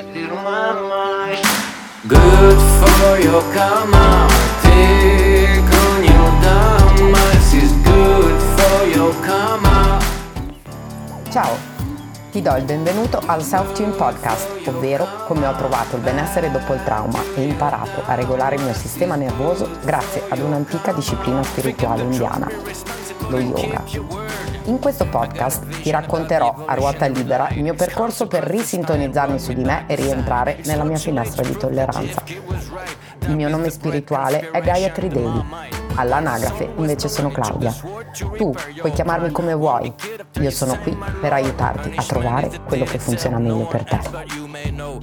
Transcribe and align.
still 0.00 0.34
my 0.36 0.72
mind. 0.72 1.44
Good 2.06 2.58
for 2.80 3.18
your 3.18 3.42
karma, 3.52 4.28
take 4.62 5.70
on 5.84 6.04
your 6.04 6.30
dharma. 6.40 7.18
This 7.32 7.52
is 7.54 7.72
good 7.82 8.36
for 8.56 8.86
your 8.86 9.14
karma. 9.22 9.98
Ciao, 11.30 11.56
ti 12.30 12.42
do 12.42 12.54
il 12.56 12.64
benvenuto 12.64 13.20
al 13.26 13.42
Self-Tune 13.42 13.92
Podcast, 13.92 14.66
ovvero 14.66 15.06
come 15.26 15.46
ho 15.46 15.54
trovato 15.54 15.96
il 15.96 16.02
benessere 16.02 16.50
dopo 16.50 16.74
il 16.74 16.82
trauma 16.84 17.20
e 17.34 17.42
imparato 17.42 18.02
a 18.04 18.14
regolare 18.14 18.56
il 18.56 18.62
mio 18.62 18.74
sistema 18.74 19.16
nervoso 19.16 19.68
grazie 19.84 20.22
ad 20.28 20.38
un'antica 20.38 20.92
disciplina 20.92 21.42
spirituale 21.42 22.02
indiana, 22.02 22.48
lo 23.28 23.38
yoga. 23.38 24.55
In 24.66 24.80
questo 24.80 25.06
podcast 25.06 25.82
ti 25.82 25.90
racconterò 25.90 26.64
a 26.66 26.74
ruota 26.74 27.06
libera 27.06 27.48
il 27.50 27.62
mio 27.62 27.74
percorso 27.74 28.26
per 28.26 28.42
risintonizzarmi 28.42 29.38
su 29.38 29.52
di 29.52 29.62
me 29.62 29.84
e 29.86 29.94
rientrare 29.94 30.58
nella 30.64 30.82
mia 30.82 30.96
finestra 30.96 31.44
di 31.44 31.56
tolleranza. 31.56 32.22
Il 33.20 33.36
mio 33.36 33.48
nome 33.48 33.70
spirituale 33.70 34.50
è 34.50 34.60
Gayatri 34.60 35.08
Devi, 35.08 35.44
all'anagrafe 35.94 36.72
invece 36.76 37.08
sono 37.08 37.30
Claudia. 37.30 37.72
Tu 38.36 38.52
puoi 38.80 38.92
chiamarmi 38.92 39.30
come 39.30 39.54
vuoi, 39.54 39.92
io 40.40 40.50
sono 40.50 40.76
qui 40.80 40.98
per 41.20 41.32
aiutarti 41.32 41.92
a 41.94 42.02
trovare 42.02 42.50
quello 42.66 42.84
che 42.84 42.98
funziona 42.98 43.38
meglio 43.38 43.66
per 43.66 43.84
te. 43.84 44.00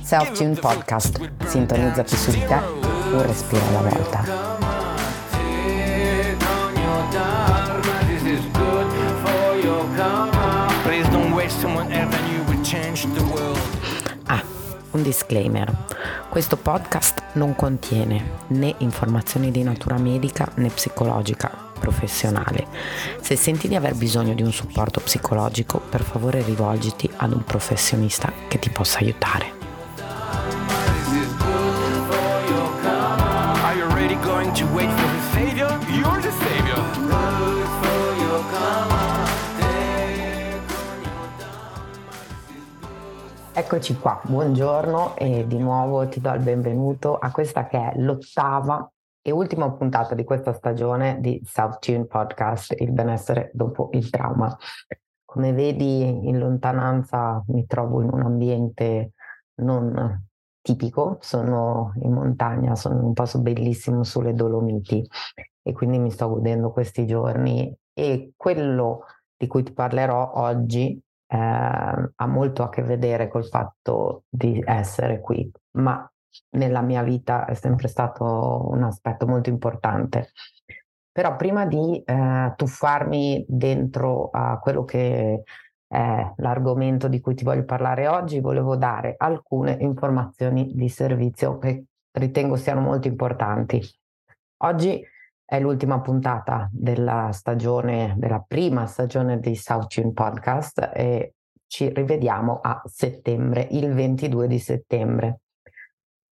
Self 0.02 0.32
Tune 0.34 0.56
Podcast, 0.56 1.20
sintonizzati 1.46 2.16
su 2.18 2.32
di 2.32 2.46
te, 2.46 2.60
un 3.14 3.26
respiro 3.26 3.66
alla 3.70 3.90
volta. 3.90 4.73
Ah, 14.26 14.42
un 14.92 15.04
disclaimer. 15.04 15.72
Questo 16.30 16.58
podcast 16.58 17.22
non 17.34 17.56
contiene 17.56 18.40
né 18.48 18.74
informazioni 18.80 19.52
di 19.52 19.62
natura 19.62 19.98
medica 19.98 20.50
né 20.56 20.70
psicologica 20.70 21.52
professionale. 21.80 22.66
Se 23.22 23.36
senti 23.36 23.68
di 23.68 23.76
aver 23.76 23.94
bisogno 23.94 24.34
di 24.34 24.42
un 24.42 24.52
supporto 24.52 25.00
psicologico, 25.00 25.80
per 25.80 26.02
favore 26.02 26.42
rivolgiti 26.42 27.08
ad 27.18 27.34
un 27.34 27.44
professionista 27.44 28.32
che 28.48 28.58
ti 28.58 28.72
possa 28.72 29.00
aiutare. 29.00 29.62
Are 33.64 33.76
you 33.78 33.88
really 33.94 34.18
going 34.24 34.52
to 34.54 34.66
wait 34.74 34.90
for 34.90 35.03
Eccoci 43.56 44.00
qua, 44.00 44.20
buongiorno 44.24 45.16
e 45.16 45.46
di 45.46 45.60
nuovo 45.60 46.08
ti 46.08 46.20
do 46.20 46.34
il 46.34 46.42
benvenuto 46.42 47.20
a 47.20 47.30
questa 47.30 47.68
che 47.68 47.78
è 47.78 48.00
l'ottava 48.00 48.92
e 49.22 49.30
ultima 49.30 49.72
puntata 49.72 50.16
di 50.16 50.24
questa 50.24 50.54
stagione 50.54 51.20
di 51.22 51.40
South 51.46 51.78
Tune 51.78 52.06
Podcast, 52.08 52.74
il 52.80 52.92
benessere 52.92 53.52
dopo 53.54 53.90
il 53.94 54.10
trauma. 54.10 54.58
Come 55.24 55.54
vedi 55.54 56.28
in 56.28 56.40
lontananza 56.40 57.44
mi 57.50 57.68
trovo 57.68 58.02
in 58.02 58.10
un 58.12 58.24
ambiente 58.24 59.12
non 59.62 60.26
tipico, 60.60 61.20
sono 61.22 61.94
in 62.02 62.12
montagna, 62.12 62.74
sono 62.74 62.98
in 62.98 63.04
un 63.04 63.14
posto 63.14 63.40
bellissimo 63.40 64.04
sulle 64.04 64.34
Dolomiti 64.34 65.08
e 65.62 65.74
quindi 65.74 66.00
mi 66.00 66.10
sto 66.10 66.28
godendo 66.28 66.72
questi 66.72 67.06
giorni 67.06 67.72
e 67.94 68.34
quello 68.36 69.06
di 69.38 69.46
cui 69.46 69.62
ti 69.62 69.74
parlerò 69.74 70.32
oggi 70.38 71.00
eh, 71.34 72.12
ha 72.16 72.28
molto 72.28 72.64
a 72.64 72.70
che 72.70 72.84
vedere 72.84 73.28
col 73.28 73.46
fatto 73.46 74.26
di 74.30 74.62
essere 74.64 75.20
qui, 75.20 75.52
ma 75.78 76.08
nella 76.52 76.82
mia 76.82 77.02
vita 77.02 77.46
è 77.46 77.56
sempre 77.56 77.88
stato 77.88 78.70
un 78.70 78.84
aspetto 78.84 79.26
molto 79.26 79.50
importante. 79.50 80.32
Però 81.12 81.36
prima 81.36 81.66
di 81.66 82.02
eh, 82.04 82.54
tuffarmi 82.56 83.46
dentro 83.48 84.30
a 84.32 84.60
quello 84.60 84.84
che 84.84 85.44
è 85.88 86.34
l'argomento 86.38 87.08
di 87.08 87.20
cui 87.20 87.36
ti 87.36 87.44
voglio 87.44 87.66
parlare 87.66 88.08
oggi, 88.08 88.40
volevo 88.40 88.76
dare 88.76 89.16
alcune 89.18 89.78
informazioni 89.80 90.72
di 90.74 90.90
servizio 90.90 91.58
che 91.58 91.86
ritengo 92.12 92.56
siano 92.56 92.82
molto 92.82 93.08
importanti. 93.08 93.82
Oggi 94.64 95.04
è 95.46 95.60
l'ultima 95.60 96.02
puntata 96.02 96.70
della 96.72 97.32
stagione, 97.32 98.16
della 98.18 98.44
prima 98.46 98.86
stagione 98.86 99.40
di 99.40 99.56
South 99.56 99.88
Tune 99.88 100.14
Podcast 100.14 100.92
e 100.94 101.36
ci 101.68 101.90
rivediamo 101.90 102.60
a 102.62 102.82
settembre, 102.86 103.68
il 103.72 103.94
22 103.94 104.48
di 104.48 104.60
settembre, 104.60 105.40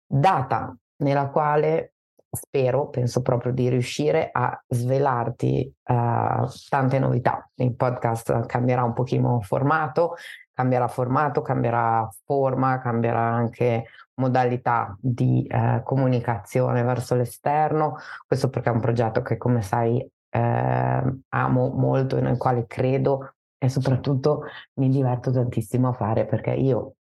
data 0.04 0.76
nella 0.96 1.28
quale 1.28 1.92
spero, 2.30 2.88
penso 2.88 3.22
proprio 3.22 3.52
di 3.52 3.68
riuscire 3.68 4.28
a 4.32 4.62
svelarti 4.66 5.74
uh, 5.84 6.46
tante 6.68 6.98
novità. 6.98 7.48
Il 7.54 7.74
podcast 7.74 8.46
cambierà 8.46 8.82
un 8.82 8.92
pochino 8.92 9.40
formato, 9.40 10.16
cambierà 10.52 10.88
formato, 10.88 11.40
cambierà 11.40 12.08
forma, 12.24 12.78
cambierà 12.78 13.20
anche 13.20 13.84
modalità 14.18 14.96
di 15.00 15.46
uh, 15.50 15.82
comunicazione 15.82 16.82
verso 16.82 17.14
l'esterno. 17.14 17.96
Questo 18.26 18.48
perché 18.50 18.70
è 18.70 18.72
un 18.72 18.80
progetto 18.80 19.22
che, 19.22 19.36
come 19.36 19.62
sai, 19.62 20.06
eh, 20.30 21.02
amo 21.28 21.68
molto 21.70 22.16
e 22.16 22.20
nel 22.20 22.36
quale 22.36 22.66
credo 22.66 23.34
e 23.58 23.68
soprattutto 23.68 24.44
mi 24.74 24.88
diverto 24.88 25.30
tantissimo 25.32 25.88
a 25.88 25.92
fare 25.92 26.26
perché 26.26 26.50
io 26.52 26.94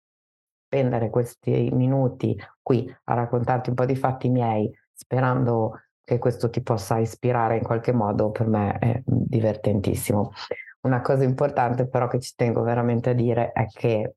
spendere 0.66 1.10
questi 1.10 1.70
minuti 1.74 2.38
qui 2.62 2.94
a 3.06 3.14
raccontarti 3.14 3.70
un 3.70 3.76
po' 3.76 3.86
di 3.86 3.96
fatti 3.96 4.30
miei 4.30 4.72
sperando 4.94 5.82
che 6.04 6.20
questo 6.20 6.50
ti 6.50 6.62
possa 6.62 6.98
ispirare 7.00 7.58
in 7.58 7.64
qualche 7.64 7.92
modo, 7.92 8.30
per 8.30 8.48
me 8.48 8.78
è 8.78 9.02
divertentissimo. 9.06 10.32
Una 10.82 11.02
cosa 11.02 11.24
importante 11.24 11.88
però 11.88 12.08
che 12.08 12.20
ci 12.20 12.34
tengo 12.36 12.62
veramente 12.62 13.10
a 13.10 13.14
dire 13.14 13.52
è 13.52 13.66
che 13.66 14.16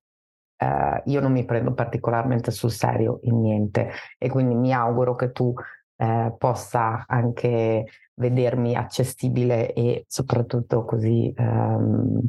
eh, 0.59 1.03
io 1.07 1.21
non 1.21 1.33
mi 1.33 1.45
prendo 1.45 1.73
particolarmente 1.73 2.51
sul 2.51 2.73
serio 2.73 3.21
in 3.23 3.41
niente 3.41 3.91
e 4.19 4.29
quindi 4.29 4.55
mi 4.55 4.73
auguro 4.73 5.15
che 5.15 5.31
tu 5.31 5.55
eh, 5.97 6.35
possa 6.37 7.05
anche 7.07 7.87
vedermi 8.15 8.75
accessibile 8.75 9.73
e 9.73 10.05
soprattutto 10.09 10.85
così 10.85 11.33
ehm, 11.35 12.21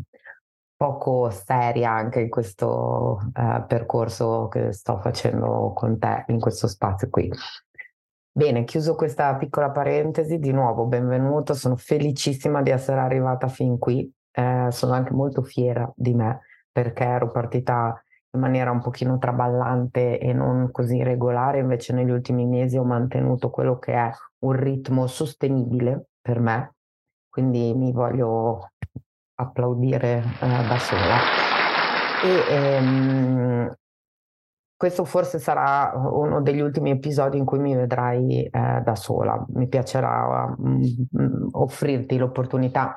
poco 0.75 1.29
seria 1.29 1.91
anche 1.91 2.21
in 2.21 2.29
questo 2.29 3.19
eh, 3.33 3.63
percorso 3.67 4.47
che 4.47 4.71
sto 4.71 4.99
facendo 5.01 5.73
con 5.75 5.99
te 5.99 6.23
in 6.27 6.39
questo 6.39 6.67
spazio 6.67 7.09
qui. 7.09 7.29
Bene, 8.31 8.63
chiuso 8.63 8.95
questa 8.95 9.35
piccola 9.35 9.71
parentesi, 9.71 10.39
di 10.39 10.51
nuovo 10.53 10.85
benvenuto, 10.85 11.53
sono 11.53 11.75
felicissima 11.75 12.61
di 12.61 12.69
essere 12.69 13.01
arrivata 13.01 13.47
fin 13.47 13.77
qui, 13.77 14.09
eh, 14.31 14.67
sono 14.69 14.93
anche 14.93 15.11
molto 15.13 15.41
fiera 15.41 15.91
di 15.95 16.13
me 16.13 16.41
perché 16.71 17.03
ero 17.03 17.29
partita 17.29 18.01
in 18.31 18.39
maniera 18.39 18.71
un 18.71 18.81
pochino 18.81 19.17
traballante 19.17 20.19
e 20.19 20.33
non 20.33 20.69
così 20.71 21.01
regolare, 21.03 21.59
invece 21.59 21.93
negli 21.93 22.11
ultimi 22.11 22.45
mesi 22.45 22.77
ho 22.77 22.83
mantenuto 22.83 23.49
quello 23.49 23.77
che 23.79 23.93
è 23.93 24.11
un 24.39 24.51
ritmo 24.51 25.07
sostenibile 25.07 26.09
per 26.21 26.39
me, 26.39 26.75
quindi 27.29 27.73
mi 27.75 27.91
voglio 27.91 28.69
applaudire 29.35 30.23
eh, 30.41 30.67
da 30.67 30.77
sola. 30.77 31.17
E 32.21 32.53
ehm, 32.53 33.73
questo 34.75 35.05
forse 35.05 35.39
sarà 35.39 35.91
uno 35.95 36.41
degli 36.41 36.59
ultimi 36.59 36.91
episodi 36.91 37.37
in 37.37 37.45
cui 37.45 37.59
mi 37.59 37.75
vedrai 37.75 38.43
eh, 38.45 38.81
da 38.83 38.95
sola. 38.95 39.43
Mi 39.49 39.67
piacerà 39.67 40.55
mh, 40.57 41.07
mh, 41.11 41.47
offrirti 41.51 42.17
l'opportunità 42.17 42.95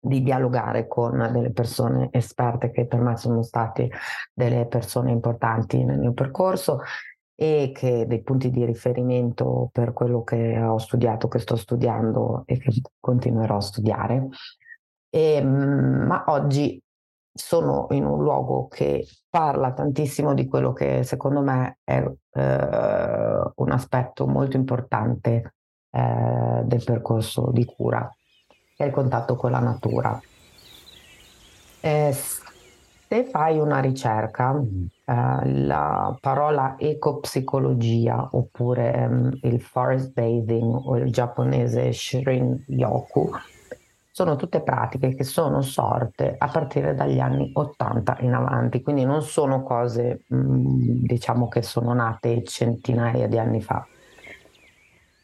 di 0.00 0.22
dialogare 0.22 0.86
con 0.86 1.28
delle 1.32 1.50
persone 1.50 2.08
esperte 2.12 2.70
che 2.70 2.86
per 2.86 3.00
me 3.00 3.16
sono 3.16 3.42
state 3.42 3.90
delle 4.32 4.66
persone 4.66 5.10
importanti 5.10 5.84
nel 5.84 5.98
mio 5.98 6.12
percorso 6.12 6.80
e 7.34 7.70
che 7.72 8.06
dei 8.06 8.22
punti 8.22 8.50
di 8.50 8.64
riferimento 8.64 9.68
per 9.72 9.92
quello 9.92 10.24
che 10.24 10.60
ho 10.60 10.78
studiato, 10.78 11.28
che 11.28 11.38
sto 11.38 11.54
studiando 11.54 12.42
e 12.46 12.58
che 12.58 12.80
continuerò 12.98 13.56
a 13.56 13.60
studiare. 13.60 14.28
E, 15.08 15.42
ma 15.42 16.24
oggi 16.28 16.82
sono 17.32 17.86
in 17.90 18.04
un 18.04 18.22
luogo 18.22 18.66
che 18.66 19.06
parla 19.28 19.72
tantissimo 19.72 20.34
di 20.34 20.48
quello 20.48 20.72
che 20.72 21.04
secondo 21.04 21.40
me 21.40 21.78
è 21.84 21.98
eh, 22.00 23.52
un 23.54 23.70
aspetto 23.70 24.26
molto 24.26 24.56
importante 24.56 25.54
eh, 25.90 26.62
del 26.64 26.82
percorso 26.84 27.50
di 27.52 27.64
cura, 27.64 28.12
è 28.78 28.84
il 28.84 28.92
contatto 28.92 29.34
con 29.34 29.50
la 29.50 29.58
natura. 29.58 30.20
Eh, 31.80 32.12
se 32.12 33.24
fai 33.24 33.58
una 33.58 33.80
ricerca, 33.80 34.54
eh, 34.56 35.52
la 35.64 36.16
parola 36.20 36.76
ecopsicologia 36.78 38.28
oppure 38.32 39.06
um, 39.10 39.38
il 39.42 39.60
forest 39.60 40.12
bathing 40.12 40.72
o 40.84 40.96
il 40.96 41.10
giapponese 41.10 41.92
Shirin 41.92 42.66
Yoku 42.68 43.28
sono 44.12 44.36
tutte 44.36 44.62
pratiche 44.62 45.14
che 45.14 45.24
sono 45.24 45.60
sorte 45.60 46.36
a 46.38 46.46
partire 46.46 46.94
dagli 46.94 47.18
anni 47.18 47.50
80 47.52 48.18
in 48.20 48.32
avanti, 48.32 48.80
quindi 48.82 49.04
non 49.04 49.22
sono 49.22 49.64
cose 49.64 50.22
mh, 50.28 51.04
diciamo 51.04 51.48
che 51.48 51.62
sono 51.62 51.92
nate 51.94 52.44
centinaia 52.44 53.26
di 53.26 53.38
anni 53.38 53.60
fa. 53.60 53.84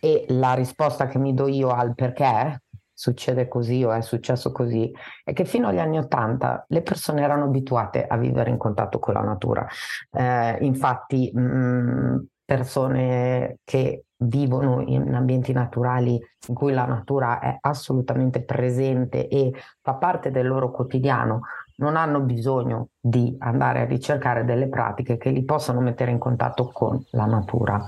E 0.00 0.24
la 0.28 0.54
risposta 0.54 1.06
che 1.06 1.18
mi 1.18 1.34
do 1.34 1.46
io 1.46 1.68
al 1.68 1.94
perché 1.94 2.63
succede 2.94 3.48
così 3.48 3.82
o 3.82 3.92
è 3.92 4.00
successo 4.00 4.52
così 4.52 4.90
è 5.24 5.32
che 5.32 5.44
fino 5.44 5.68
agli 5.68 5.80
anni 5.80 5.98
80 5.98 6.66
le 6.68 6.82
persone 6.82 7.22
erano 7.22 7.44
abituate 7.44 8.06
a 8.06 8.16
vivere 8.16 8.50
in 8.50 8.56
contatto 8.56 8.98
con 8.98 9.14
la 9.14 9.22
natura. 9.22 9.66
Eh, 10.10 10.58
infatti 10.60 11.30
mh, 11.32 12.26
persone 12.44 13.58
che 13.64 14.04
vivono 14.16 14.82
in 14.86 15.12
ambienti 15.14 15.52
naturali 15.52 16.20
in 16.48 16.54
cui 16.54 16.72
la 16.72 16.84
natura 16.84 17.40
è 17.40 17.58
assolutamente 17.60 18.42
presente 18.42 19.28
e 19.28 19.52
fa 19.80 19.94
parte 19.94 20.30
del 20.30 20.46
loro 20.46 20.70
quotidiano, 20.70 21.40
non 21.76 21.96
hanno 21.96 22.20
bisogno 22.20 22.88
di 23.00 23.34
andare 23.40 23.80
a 23.80 23.84
ricercare 23.84 24.44
delle 24.44 24.68
pratiche 24.68 25.16
che 25.16 25.30
li 25.30 25.44
possano 25.44 25.80
mettere 25.80 26.10
in 26.10 26.18
contatto 26.18 26.70
con 26.72 27.02
la 27.10 27.26
natura. 27.26 27.82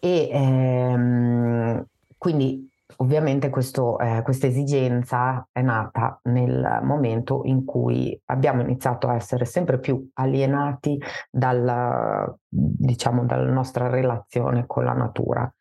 E 0.00 0.28
ehm, 0.32 1.84
quindi 2.18 2.71
Ovviamente 2.96 3.50
questo, 3.50 3.98
eh, 3.98 4.22
questa 4.22 4.46
esigenza 4.46 5.46
è 5.50 5.62
nata 5.62 6.20
nel 6.24 6.80
momento 6.82 7.42
in 7.44 7.64
cui 7.64 8.18
abbiamo 8.26 8.62
iniziato 8.62 9.08
a 9.08 9.14
essere 9.14 9.44
sempre 9.44 9.78
più 9.78 10.10
alienati 10.14 11.00
dalla, 11.30 12.34
diciamo, 12.48 13.24
dalla 13.24 13.50
nostra 13.50 13.88
relazione 13.88 14.66
con 14.66 14.84
la 14.84 14.92
natura. 14.92 15.52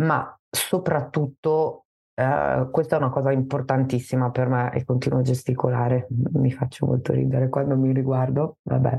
Ma 0.00 0.38
soprattutto, 0.48 1.86
eh, 2.14 2.68
questa 2.70 2.96
è 2.96 2.98
una 2.98 3.10
cosa 3.10 3.32
importantissima 3.32 4.30
per 4.30 4.48
me 4.48 4.72
e 4.72 4.84
continuo 4.84 5.18
a 5.20 5.22
gesticolare, 5.22 6.06
mi 6.32 6.52
faccio 6.52 6.86
molto 6.86 7.12
ridere 7.12 7.48
quando 7.48 7.76
mi 7.76 7.92
riguardo, 7.92 8.58
vabbè, 8.62 8.98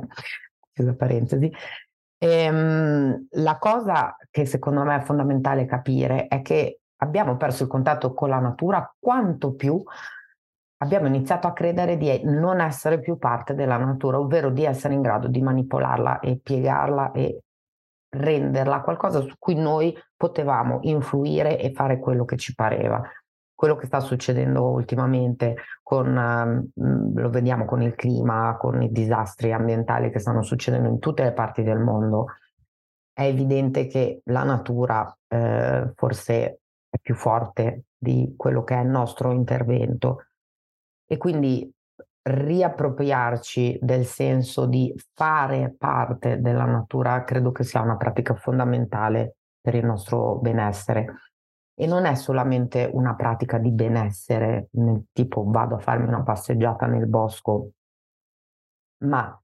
chiusa 0.73 0.95
parentesi. 0.95 1.51
Ehm, 2.23 3.27
la 3.31 3.57
cosa 3.57 4.15
che 4.29 4.45
secondo 4.45 4.83
me 4.83 4.97
è 4.97 5.01
fondamentale 5.01 5.65
capire 5.65 6.27
è 6.27 6.43
che 6.43 6.80
abbiamo 7.03 7.37
perso 7.37 7.63
il 7.63 7.69
contatto 7.69 8.13
con 8.13 8.29
la 8.29 8.39
natura, 8.39 8.93
quanto 8.99 9.53
più 9.53 9.81
abbiamo 10.77 11.07
iniziato 11.07 11.47
a 11.47 11.53
credere 11.53 11.97
di 11.97 12.21
non 12.23 12.59
essere 12.59 12.99
più 12.99 13.17
parte 13.17 13.53
della 13.53 13.77
natura, 13.77 14.19
ovvero 14.19 14.49
di 14.49 14.65
essere 14.65 14.93
in 14.93 15.01
grado 15.01 15.27
di 15.27 15.41
manipolarla 15.41 16.19
e 16.19 16.39
piegarla 16.41 17.11
e 17.11 17.41
renderla 18.13 18.81
qualcosa 18.81 19.21
su 19.21 19.35
cui 19.37 19.55
noi 19.55 19.95
potevamo 20.15 20.79
influire 20.81 21.59
e 21.59 21.71
fare 21.71 21.99
quello 21.99 22.25
che 22.25 22.37
ci 22.37 22.53
pareva. 22.55 23.01
Quello 23.53 23.75
che 23.75 23.85
sta 23.85 23.99
succedendo 23.99 24.69
ultimamente 24.69 25.55
con, 25.83 26.17
um, 26.17 27.13
lo 27.13 27.29
vediamo 27.29 27.65
con 27.65 27.83
il 27.83 27.93
clima, 27.93 28.57
con 28.59 28.81
i 28.81 28.91
disastri 28.91 29.53
ambientali 29.53 30.09
che 30.09 30.17
stanno 30.17 30.41
succedendo 30.41 30.89
in 30.89 30.97
tutte 30.97 31.21
le 31.21 31.31
parti 31.31 31.61
del 31.61 31.77
mondo, 31.77 32.25
è 33.13 33.23
evidente 33.25 33.85
che 33.85 34.21
la 34.25 34.43
natura 34.43 35.15
eh, 35.27 35.91
forse 35.95 36.60
più 37.01 37.15
forte 37.15 37.85
di 37.97 38.33
quello 38.37 38.63
che 38.63 38.75
è 38.75 38.81
il 38.81 38.87
nostro 38.87 39.31
intervento. 39.31 40.27
E 41.05 41.17
quindi 41.17 41.69
riappropriarci 42.23 43.79
del 43.81 44.05
senso 44.05 44.65
di 44.67 44.93
fare 45.13 45.75
parte 45.77 46.39
della 46.39 46.65
natura 46.65 47.23
credo 47.23 47.51
che 47.51 47.63
sia 47.63 47.81
una 47.81 47.97
pratica 47.97 48.35
fondamentale 48.35 49.37
per 49.59 49.75
il 49.75 49.85
nostro 49.85 50.37
benessere. 50.37 51.15
E 51.73 51.87
non 51.87 52.05
è 52.05 52.15
solamente 52.15 52.89
una 52.91 53.15
pratica 53.15 53.57
di 53.57 53.71
benessere 53.71 54.67
nel 54.73 55.05
tipo 55.11 55.43
vado 55.47 55.75
a 55.75 55.79
farmi 55.79 56.07
una 56.07 56.21
passeggiata 56.21 56.85
nel 56.85 57.07
bosco 57.07 57.71
ma 59.01 59.39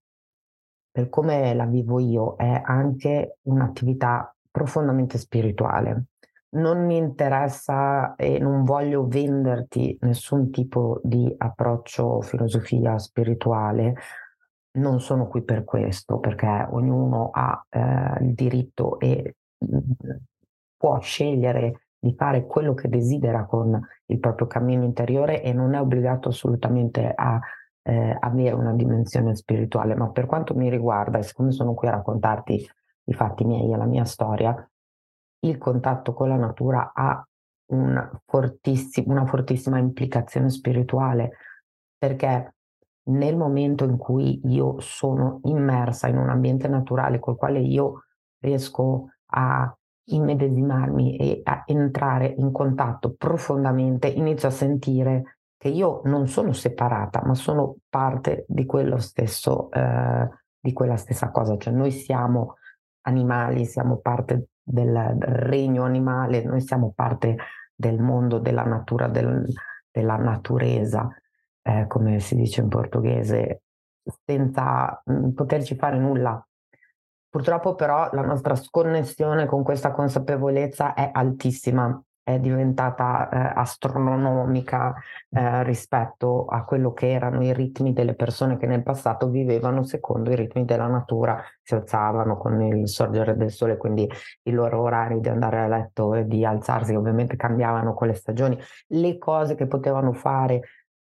per 0.92 1.10
come 1.10 1.53
la 1.53 1.65
vivo 1.65 2.00
io 2.00 2.36
è 2.36 2.62
anche 2.63 3.38
un'attività 3.44 4.36
profondamente 4.50 5.18
spirituale 5.18 6.06
non 6.49 6.85
mi 6.85 6.97
interessa 6.97 8.15
e 8.15 8.39
non 8.39 8.63
voglio 8.63 9.05
venderti 9.07 9.97
nessun 10.01 10.49
tipo 10.49 10.99
di 11.03 11.33
approccio 11.38 12.21
filosofia 12.21 12.97
spirituale. 12.97 13.95
Non 14.77 14.99
sono 15.01 15.27
qui 15.27 15.44
per 15.44 15.63
questo, 15.63 16.19
perché 16.19 16.67
ognuno 16.69 17.29
ha 17.31 17.65
eh, 17.69 18.23
il 18.23 18.33
diritto 18.33 18.99
e 18.99 19.35
mh, 19.57 19.77
può 20.77 20.99
scegliere 20.99 21.88
di 21.99 22.13
fare 22.15 22.45
quello 22.45 22.73
che 22.73 22.88
desidera 22.88 23.45
con 23.45 23.79
il 24.05 24.19
proprio 24.19 24.47
cammino 24.47 24.83
interiore 24.83 25.41
e 25.41 25.51
non 25.51 25.73
è 25.73 25.81
obbligato 25.81 26.29
assolutamente 26.29 27.11
a 27.13 27.39
eh, 27.81 28.17
avere 28.19 28.53
una 28.53 28.73
dimensione 28.73 29.35
spirituale. 29.35 29.95
Ma 29.95 30.09
per 30.09 30.27
quanto 30.27 30.53
mi 30.53 30.69
riguarda, 30.69 31.17
e 31.17 31.23
siccome 31.23 31.51
sono 31.51 31.73
qui 31.73 31.88
a 31.88 31.91
raccontarti 31.91 32.69
i 33.05 33.13
fatti 33.13 33.45
miei 33.45 33.71
e 33.71 33.77
la 33.77 33.85
mia 33.85 34.05
storia, 34.05 34.55
il 35.42 35.57
contatto 35.57 36.13
con 36.13 36.30
la 36.30 36.38
natura 36.38 36.92
ha 36.94 37.25
un 37.69 38.10
fortissim- 38.25 39.07
una 39.07 39.25
fortissima 39.25 39.78
implicazione 39.78 40.50
spirituale, 40.50 41.38
perché 41.98 42.54
nel 43.10 43.38
momento 43.38 43.84
in 43.86 43.98
cui 43.98 44.42
io 44.45 44.80
sono 44.80 45.39
immersa 45.44 46.07
in 46.07 46.18
un 46.18 46.30
ambiente 46.30 46.68
naturale 46.68 47.19
col 47.19 47.38
quale 47.38 47.60
io 47.60 48.04
riesco 48.39 49.12
a 49.31 49.74
immedesimarmi 50.10 51.18
e 51.18 51.42
a 51.44 51.63
entrare 51.66 52.34
in 52.38 52.51
contatto 52.51 53.13
profondamente, 53.18 54.07
inizio 54.07 54.48
a 54.48 54.51
sentire 54.51 55.39
che 55.57 55.69
io 55.69 56.01
non 56.06 56.28
sono 56.28 56.54
separata, 56.54 57.24
ma 57.25 57.34
sono 57.34 57.78
parte 57.89 58.45
di 58.48 58.66
quello 58.66 59.00
stesso, 59.00 59.72
eh, 59.72 60.30
di 60.60 60.72
quella 60.72 60.98
stessa 60.98 61.31
cosa. 61.31 61.57
Cioè 61.57 61.74
noi 61.74 61.92
siamo 61.92 62.56
animali, 63.01 63.66
siamo 63.66 63.98
parte 63.98 64.50
del 64.69 65.15
regno 65.19 65.83
animale, 65.83 66.43
noi 66.43 66.59
siamo 66.59 66.91
parte 66.93 67.37
del 67.73 67.99
mondo 68.01 68.39
della 68.39 68.63
natura, 68.63 69.07
del, 69.07 69.45
della 69.89 70.17
naturesa, 70.17 71.07
eh, 71.61 71.85
come 71.87 72.19
si 72.19 72.35
dice 72.35 72.61
in 72.61 72.67
portoghese, 72.67 73.61
senza 74.25 75.01
mm, 75.09 75.29
poterci 75.29 75.75
fare 75.75 75.97
nulla. 75.97 76.45
Purtroppo 77.29 77.75
però 77.75 78.09
la 78.11 78.23
nostra 78.23 78.55
sconnessione 78.55 79.45
con 79.45 79.63
questa 79.63 79.91
consapevolezza 79.91 80.93
è 80.93 81.09
altissima 81.13 82.01
è 82.27 82.39
diventata 82.39 83.29
eh, 83.29 83.53
astronomica 83.56 84.94
eh, 85.29 85.63
rispetto 85.63 86.45
a 86.45 86.65
quello 86.65 86.91
che 86.91 87.09
erano 87.09 87.41
i 87.41 87.53
ritmi 87.53 87.94
delle 87.94 88.15
persone 88.15 88.57
che 88.57 88.68
nel 88.68 88.83
passato 88.83 89.29
vivevano 89.29 89.84
secondo 89.84 90.29
i 90.29 90.36
ritmi 90.36 90.65
della 90.65 90.88
natura, 90.88 91.41
si 91.63 91.74
alzavano 91.74 92.36
con 92.36 92.62
il 92.62 92.89
sorgere 92.89 93.38
del 93.38 93.50
sole, 93.50 93.77
quindi 93.77 94.12
i 94.43 94.51
loro 94.51 94.81
orari 94.81 95.22
di 95.22 95.29
andare 95.29 95.62
a 95.62 95.67
letto 95.67 96.15
e 96.15 96.25
di 96.25 96.43
alzarsi 96.43 96.93
ovviamente 96.96 97.38
cambiavano 97.38 97.93
con 97.93 98.07
le 98.07 98.13
stagioni, 98.13 98.60
le 98.88 99.17
cose 99.17 99.55
che 99.55 99.65
potevano 99.65 100.12
fare 100.12 100.60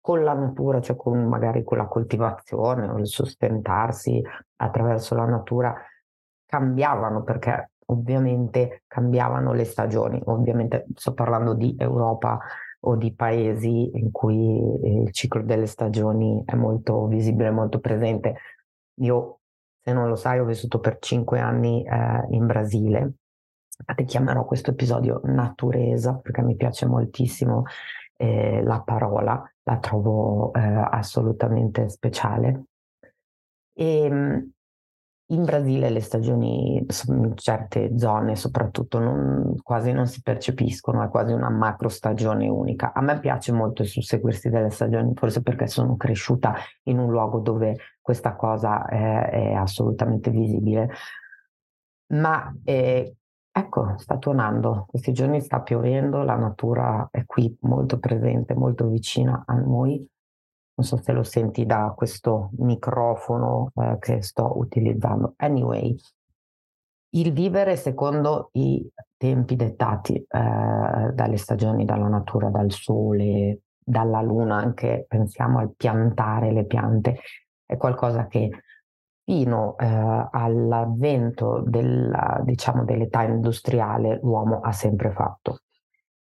con 0.01 0.23
la 0.23 0.35
natura, 0.35 0.81
cioè 0.81 0.95
con 0.95 1.19
magari 1.25 1.65
con 1.65 1.79
la 1.79 1.87
coltivazione 1.87 2.87
o 2.87 2.97
il 2.97 3.09
sostentarsi 3.09 4.23
attraverso 4.55 5.17
la 5.17 5.25
natura, 5.25 5.75
cambiavano 6.47 7.25
perché 7.25 7.71
ovviamente 7.91 8.85
cambiavano 8.87 9.53
le 9.53 9.65
stagioni, 9.65 10.21
ovviamente 10.25 10.87
sto 10.95 11.13
parlando 11.15 11.55
di 11.55 11.75
Europa 11.79 12.39
o 12.81 12.97
di 12.97 13.13
paesi 13.15 13.91
in 13.99 14.11
cui 14.11 15.05
il 15.05 15.13
ciclo 15.13 15.43
delle 15.43 15.67
stagioni 15.67 16.43
è 16.45 16.55
molto 16.55 17.07
visibile, 17.07 17.51
molto 17.51 17.81
presente. 17.81 18.37
Io, 19.01 19.41
se 19.81 19.93
non 19.93 20.09
lo 20.09 20.17
sai, 20.17 20.39
ho 20.39 20.45
vissuto 20.45 20.79
per 20.79 20.99
cinque 21.01 21.41
anni 21.41 21.85
eh, 21.85 22.27
in 22.31 22.47
Brasile. 22.47 23.15
Ti 23.95 24.05
chiamerò 24.05 24.45
questo 24.45 24.71
episodio 24.71 25.21
naturesa 25.25 26.15
perché 26.15 26.43
mi 26.43 26.57
piace 26.57 26.87
moltissimo 26.87 27.65
eh, 28.17 28.63
la 28.63 28.81
parola, 28.83 29.41
la 29.63 29.79
trovo 29.79 30.53
eh, 30.53 30.61
assolutamente 30.61 31.89
speciale. 31.89 32.65
E, 33.73 34.03
ehm, 34.05 34.51
in 35.31 35.45
Brasile 35.45 35.91
le 35.91 36.01
stagioni 36.01 36.79
in 36.79 37.37
certe 37.37 37.99
zone 37.99 38.35
soprattutto 38.35 38.99
non, 38.99 39.57
quasi 39.63 39.93
non 39.93 40.07
si 40.07 40.23
percepiscono, 40.23 41.03
è 41.03 41.09
quasi 41.09 41.33
una 41.33 41.51
macro 41.51 41.89
stagione 41.89 42.49
unica. 42.49 42.93
A 42.95 43.03
me 43.03 43.21
piace 43.21 43.53
molto 43.53 43.83
il 43.83 43.89
susseguirsi 43.89 44.49
delle 44.49 44.71
stagioni, 44.71 45.13
forse 45.15 45.43
perché 45.43 45.67
sono 45.67 45.97
cresciuta 45.97 46.55
in 46.85 46.99
un 46.99 47.11
luogo 47.11 47.41
dove 47.41 47.77
questa 48.01 48.37
cosa 48.37 48.87
è, 48.87 49.29
è 49.29 49.53
assolutamente 49.53 50.31
visibile. 50.31 50.89
Ma 52.15 52.51
eh, 52.65 53.17
ecco, 53.53 53.95
sta 53.99 54.17
tuonando, 54.17 54.87
questi 54.89 55.13
giorni 55.13 55.43
sta 55.43 55.61
piovendo, 55.61 56.23
la 56.23 56.37
natura 56.37 57.07
è 57.11 57.27
qui 57.27 57.55
molto 57.63 57.99
presente, 57.99 58.55
molto 58.55 58.87
vicina 58.89 59.43
a 59.45 59.55
noi 59.55 60.09
non 60.79 60.87
so 60.87 60.97
se 61.03 61.11
lo 61.11 61.25
senti 61.25 61.67
da 61.67 61.93
questo 61.97 62.51
microfono 62.59 63.73
eh, 63.75 63.97
che 63.99 64.23
sto 64.23 64.59
utilizzando. 64.59 65.35
Anyway, 65.39 65.97
il 67.11 67.33
vivere 67.33 67.75
secondo 67.75 68.51
i 68.53 68.89
tempi 69.17 69.57
dettati 69.57 70.15
eh, 70.15 70.25
dalle 70.29 71.37
stagioni, 71.37 71.85
dalla 71.85 72.07
natura, 72.07 72.49
dal 72.49 72.71
sole, 72.71 73.63
dalla 73.77 74.23
luna, 74.23 74.57
anche 74.57 75.05
pensiamo 75.09 75.59
al 75.59 75.75
piantare 75.77 76.53
le 76.53 76.65
piante, 76.65 77.19
è 77.67 77.77
qualcosa 77.77 78.29
che 78.29 78.49
fino 79.25 79.77
eh, 79.79 80.29
all'avvento 80.31 81.61
della, 81.67 82.41
diciamo, 82.45 82.85
dell'età 82.85 83.25
industriale 83.25 84.21
l'uomo 84.23 84.61
ha 84.61 84.71
sempre 84.71 85.11
fatto. 85.11 85.63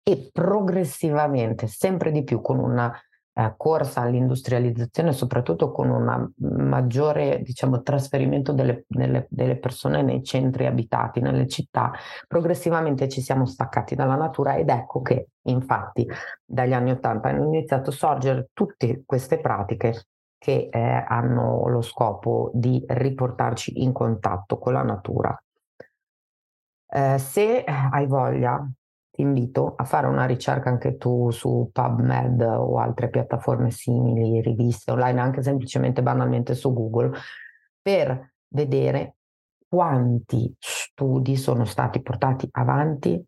E 0.02 0.30
progressivamente, 0.32 1.68
sempre 1.68 2.10
di 2.10 2.24
più, 2.24 2.40
con 2.40 2.58
una 2.58 2.92
eh, 3.38 3.54
corsa 3.56 4.00
all'industrializzazione, 4.00 5.12
soprattutto 5.12 5.70
con 5.70 5.90
un 5.90 6.32
maggiore 6.66 7.40
diciamo, 7.42 7.82
trasferimento 7.82 8.52
delle, 8.52 8.84
delle, 8.88 9.28
delle, 9.30 9.56
persone 9.58 10.02
nei 10.02 10.24
centri 10.24 10.66
abitati, 10.66 11.20
nelle 11.20 11.46
città, 11.46 11.92
progressivamente 12.26 13.08
ci 13.08 13.20
siamo 13.20 13.46
staccati 13.46 13.94
dalla 13.94 14.16
natura 14.16 14.56
ed 14.56 14.68
ecco 14.68 15.02
che 15.02 15.28
infatti 15.42 16.04
dagli 16.44 16.72
anni 16.72 16.90
Ottanta 16.90 17.28
hanno 17.28 17.44
iniziato 17.44 17.90
a 17.90 17.92
sorgere 17.92 18.48
tutte 18.52 19.04
queste 19.06 19.38
pratiche 19.38 20.06
che 20.36 20.68
eh, 20.70 21.04
hanno 21.06 21.68
lo 21.68 21.80
scopo 21.80 22.50
di 22.54 22.84
riportarci 22.88 23.82
in 23.82 23.92
contatto 23.92 24.58
con 24.58 24.72
la 24.72 24.82
natura. 24.82 25.40
Eh, 26.90 27.18
se 27.18 27.62
hai 27.64 28.06
voglia 28.06 28.68
ti 29.18 29.24
invito 29.24 29.74
a 29.76 29.82
fare 29.82 30.06
una 30.06 30.26
ricerca 30.26 30.68
anche 30.68 30.96
tu 30.96 31.30
su 31.30 31.70
PubMed 31.72 32.40
o 32.40 32.78
altre 32.78 33.10
piattaforme 33.10 33.72
simili, 33.72 34.40
riviste 34.40 34.92
online, 34.92 35.20
anche 35.20 35.42
semplicemente 35.42 36.02
banalmente 36.02 36.54
su 36.54 36.72
Google, 36.72 37.10
per 37.82 38.34
vedere 38.46 39.16
quanti 39.66 40.54
studi 40.56 41.34
sono 41.34 41.64
stati 41.64 42.00
portati 42.00 42.48
avanti 42.52 43.20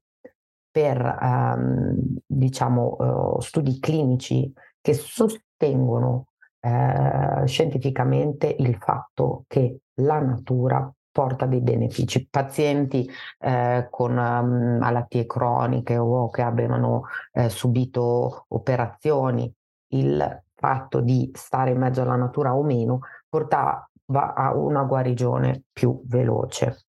per 0.71 1.19
um, 1.21 1.97
diciamo 2.25 2.97
uh, 2.97 3.41
studi 3.41 3.81
clinici 3.81 4.53
che 4.81 4.95
sostengono 4.95 6.27
uh, 6.61 7.45
scientificamente 7.47 8.55
il 8.61 8.77
fatto 8.77 9.43
che 9.49 9.81
la 9.95 10.21
natura 10.21 10.89
porta 11.21 11.45
dei 11.45 11.61
benefici. 11.61 12.27
Pazienti 12.31 13.07
eh, 13.41 13.89
con 13.91 14.17
um, 14.17 14.79
malattie 14.79 15.27
croniche 15.27 15.99
o 15.99 16.31
che 16.31 16.41
abbiano 16.41 17.03
eh, 17.33 17.51
subito 17.51 18.47
operazioni, 18.49 19.53
il 19.89 20.43
fatto 20.55 21.01
di 21.01 21.31
stare 21.35 21.73
in 21.73 21.79
mezzo 21.79 22.01
alla 22.01 22.17
natura 22.17 22.57
o 22.57 22.63
meno 22.63 23.01
portava 23.29 23.87
a 24.07 24.55
una 24.55 24.85
guarigione 24.85 25.65
più 25.71 26.01
veloce. 26.07 26.87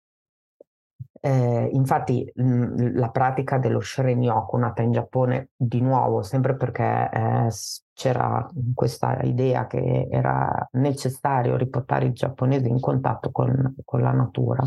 Eh, 1.21 1.69
infatti 1.73 2.31
mh, 2.33 2.97
la 2.97 3.09
pratica 3.09 3.57
dello 3.57 3.81
Shrenyoku 3.81 4.57
nata 4.57 4.81
in 4.81 4.91
Giappone 4.91 5.49
di 5.55 5.81
nuovo, 5.81 6.21
sempre 6.21 6.55
perché 6.55 7.09
eh, 7.11 7.49
c'era 7.93 8.47
questa 8.73 9.19
idea 9.23 9.67
che 9.67 10.07
era 10.09 10.67
necessario 10.73 11.57
riportare 11.57 12.05
i 12.05 12.13
giapponesi 12.13 12.69
in 12.69 12.79
contatto 12.79 13.31
con, 13.31 13.75
con 13.83 14.01
la 14.01 14.11
natura, 14.11 14.65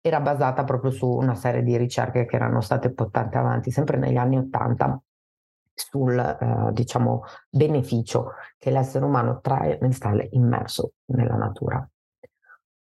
era 0.00 0.20
basata 0.20 0.64
proprio 0.64 0.90
su 0.90 1.06
una 1.06 1.34
serie 1.34 1.62
di 1.62 1.76
ricerche 1.76 2.24
che 2.24 2.36
erano 2.36 2.60
state 2.60 2.92
portate 2.92 3.36
avanti 3.36 3.70
sempre 3.70 3.98
negli 3.98 4.16
anni 4.16 4.38
Ottanta 4.38 5.00
sul 5.74 6.18
eh, 6.18 6.72
diciamo 6.72 7.24
beneficio 7.48 8.34
che 8.58 8.70
l'essere 8.70 9.04
umano 9.04 9.40
trae 9.40 9.78
nel 9.80 9.94
stare 9.94 10.28
immerso 10.32 10.92
nella 11.06 11.36
natura. 11.36 11.86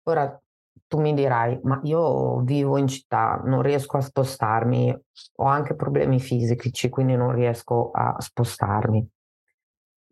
Ora 0.05 0.39
tu 0.87 1.01
mi 1.01 1.15
dirai, 1.15 1.59
ma 1.63 1.81
io 1.85 2.41
vivo 2.41 2.77
in 2.77 2.87
città, 2.87 3.41
non 3.45 3.63
riesco 3.63 3.97
a 3.97 4.01
spostarmi, 4.01 4.97
ho 5.37 5.45
anche 5.45 5.75
problemi 5.75 6.21
fisici, 6.21 6.89
quindi 6.89 7.17
non 7.17 7.33
riesco 7.33 7.91
a 7.93 8.17
spostarmi. 8.19 9.09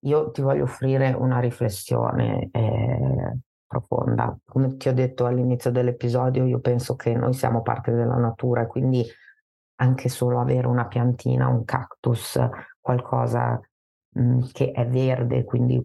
Io 0.05 0.31
ti 0.33 0.41
voglio 0.41 0.65
offrire 0.65 1.13
una 1.13 1.39
riflessione 1.39 2.49
eh, 2.51 3.39
profonda. 3.67 4.37
Come 4.45 4.77
ti 4.77 4.89
ho 4.89 4.93
detto 4.93 5.27
all'inizio 5.27 5.71
dell'episodio, 5.71 6.45
io 6.45 6.61
penso 6.61 6.97
che 6.97 7.15
noi 7.15 7.33
siamo 7.33 7.63
parte 7.63 7.93
della 7.93 8.17
natura 8.17 8.67
quindi 8.67 9.05
anche 9.77 10.09
solo 10.09 10.41
avere 10.41 10.67
una 10.67 10.87
piantina, 10.87 11.49
un 11.49 11.65
cactus, 11.65 12.39
qualcosa 12.81 13.61
mh, 14.11 14.23
mm, 14.23 14.41
che 14.53 14.71
è 14.73 14.87
verde, 14.87 15.45
quindi 15.45 15.85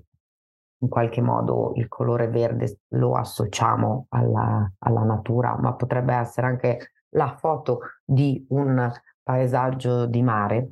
in 0.80 0.90
qualche 0.90 1.22
modo 1.22 1.72
il 1.76 1.88
colore 1.88 2.28
verde 2.28 2.80
lo 2.90 3.14
associamo 3.14 4.08
alla, 4.10 4.72
alla 4.80 5.04
natura, 5.04 5.58
ma 5.58 5.74
potrebbe 5.74 6.14
essere 6.14 6.48
anche 6.48 6.92
la 7.10 7.36
foto 7.38 7.80
di 8.04 8.46
un 8.50 8.92
paesaggio 9.24 10.06
di 10.06 10.22
mare, 10.22 10.70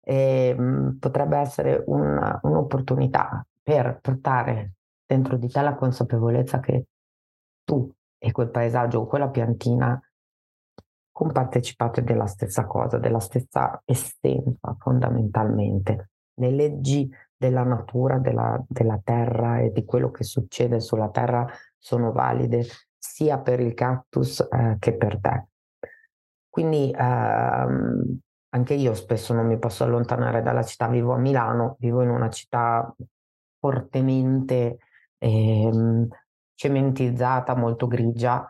e, 0.00 0.54
mh, 0.56 0.62
mm, 0.62 0.98
potrebbe 0.98 1.38
essere 1.38 1.82
un, 1.86 2.38
un'opportunità 2.42 3.44
per 3.62 3.98
portare 4.00 4.72
dentro 5.06 5.36
di 5.36 5.48
te 5.48 5.60
la 5.60 5.74
consapevolezza 5.74 6.60
che 6.60 6.86
tu 7.64 7.92
e 8.18 8.32
quel 8.32 8.50
paesaggio 8.50 9.00
o 9.00 9.06
quella 9.06 9.28
piantina 9.28 10.00
compartecipate 11.12 12.02
della 12.02 12.26
stessa 12.26 12.64
cosa, 12.66 12.98
della 12.98 13.20
stessa 13.20 13.80
essenza 13.84 14.74
fondamentalmente. 14.78 16.10
Le 16.34 16.50
leggi 16.50 17.08
della 17.40 17.62
natura, 17.62 18.18
della, 18.18 18.62
della 18.68 19.00
terra 19.02 19.60
e 19.60 19.72
di 19.72 19.86
quello 19.86 20.10
che 20.10 20.24
succede 20.24 20.78
sulla 20.78 21.08
terra 21.08 21.46
sono 21.78 22.12
valide 22.12 22.66
sia 22.98 23.38
per 23.38 23.60
il 23.60 23.72
cactus 23.72 24.40
eh, 24.40 24.76
che 24.78 24.94
per 24.94 25.18
te. 25.18 25.46
Quindi 26.50 26.94
ehm, 26.94 28.18
anche 28.50 28.74
io 28.74 28.92
spesso 28.92 29.32
non 29.32 29.46
mi 29.46 29.58
posso 29.58 29.84
allontanare 29.84 30.42
dalla 30.42 30.62
città, 30.62 30.86
vivo 30.88 31.14
a 31.14 31.16
Milano, 31.16 31.76
vivo 31.78 32.02
in 32.02 32.10
una 32.10 32.28
città 32.28 32.94
fortemente 33.58 34.76
ehm, 35.16 36.08
cementizzata, 36.54 37.56
molto 37.56 37.86
grigia. 37.86 38.46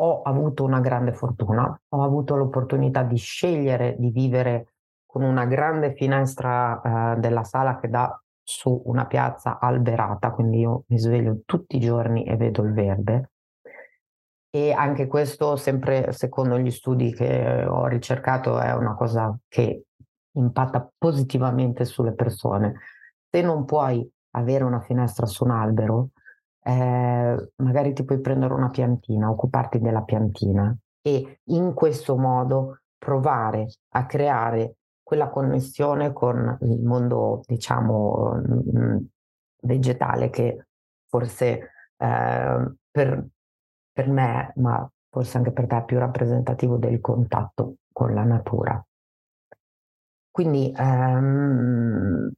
Ho 0.00 0.22
avuto 0.22 0.62
una 0.62 0.78
grande 0.78 1.12
fortuna, 1.12 1.80
ho 1.88 2.02
avuto 2.04 2.36
l'opportunità 2.36 3.02
di 3.02 3.16
scegliere 3.16 3.96
di 3.98 4.10
vivere 4.10 4.74
con 5.18 5.24
una 5.24 5.46
grande 5.46 5.94
finestra 5.94 7.16
eh, 7.16 7.18
della 7.18 7.42
sala 7.42 7.80
che 7.80 7.88
dà 7.88 8.22
su 8.40 8.82
una 8.84 9.04
piazza 9.06 9.58
alberata, 9.58 10.30
quindi 10.30 10.60
io 10.60 10.84
mi 10.86 10.98
sveglio 10.98 11.40
tutti 11.44 11.76
i 11.76 11.80
giorni 11.80 12.24
e 12.24 12.36
vedo 12.36 12.62
il 12.62 12.72
verde. 12.72 13.30
E 14.48 14.70
anche 14.70 15.08
questo, 15.08 15.56
sempre 15.56 16.12
secondo 16.12 16.56
gli 16.56 16.70
studi 16.70 17.12
che 17.12 17.64
ho 17.66 17.86
ricercato, 17.88 18.60
è 18.60 18.72
una 18.74 18.94
cosa 18.94 19.36
che 19.48 19.86
impatta 20.36 20.88
positivamente 20.96 21.84
sulle 21.84 22.14
persone. 22.14 22.74
Se 23.28 23.42
non 23.42 23.64
puoi 23.64 24.08
avere 24.36 24.62
una 24.62 24.80
finestra 24.80 25.26
su 25.26 25.42
un 25.42 25.50
albero, 25.50 26.10
eh, 26.62 27.50
magari 27.56 27.92
ti 27.92 28.04
puoi 28.04 28.20
prendere 28.20 28.54
una 28.54 28.70
piantina, 28.70 29.28
occuparti 29.28 29.80
della 29.80 30.02
piantina 30.02 30.74
e 31.02 31.40
in 31.46 31.74
questo 31.74 32.16
modo 32.16 32.82
provare 32.96 33.66
a 33.94 34.06
creare 34.06 34.76
quella 35.08 35.30
connessione 35.30 36.12
con 36.12 36.58
il 36.60 36.82
mondo, 36.82 37.40
diciamo, 37.46 38.42
mm, 38.46 38.96
vegetale 39.62 40.28
che 40.28 40.66
forse 41.06 41.70
eh, 41.96 42.72
per, 42.90 43.26
per 43.90 44.08
me, 44.10 44.52
ma 44.56 44.86
forse 45.08 45.38
anche 45.38 45.50
per 45.52 45.66
te 45.66 45.78
è 45.78 45.84
più 45.86 45.98
rappresentativo 45.98 46.76
del 46.76 47.00
contatto 47.00 47.76
con 47.90 48.12
la 48.12 48.24
natura. 48.24 48.86
Quindi 50.30 50.74
ehm, 50.76 52.30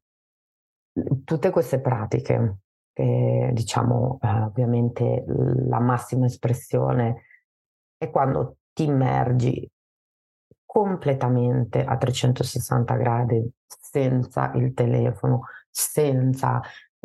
tutte 1.24 1.50
queste 1.50 1.80
pratiche, 1.80 2.58
che, 2.92 3.50
diciamo, 3.52 4.20
eh, 4.22 4.42
ovviamente 4.42 5.24
la 5.26 5.80
massima 5.80 6.26
espressione 6.26 7.24
è 7.96 8.08
quando 8.10 8.58
ti 8.72 8.84
immergi 8.84 9.68
completamente 10.72 11.82
a 11.82 11.96
360 11.96 12.94
gradi, 12.94 13.50
senza 13.66 14.52
il 14.54 14.72
telefono, 14.72 15.46
senza 15.68 16.60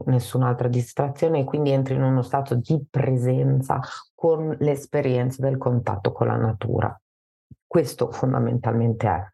nessun'altra 0.05 0.67
distrazione 0.67 1.39
e 1.39 1.43
quindi 1.45 1.71
entri 1.71 1.95
in 1.95 2.03
uno 2.03 2.21
stato 2.21 2.53
di 2.53 2.85
presenza 2.87 3.79
con 4.13 4.55
l'esperienza 4.59 5.41
del 5.41 5.57
contatto 5.57 6.11
con 6.11 6.27
la 6.27 6.35
natura. 6.35 6.95
Questo 7.65 8.11
fondamentalmente 8.11 9.07
è. 9.07 9.33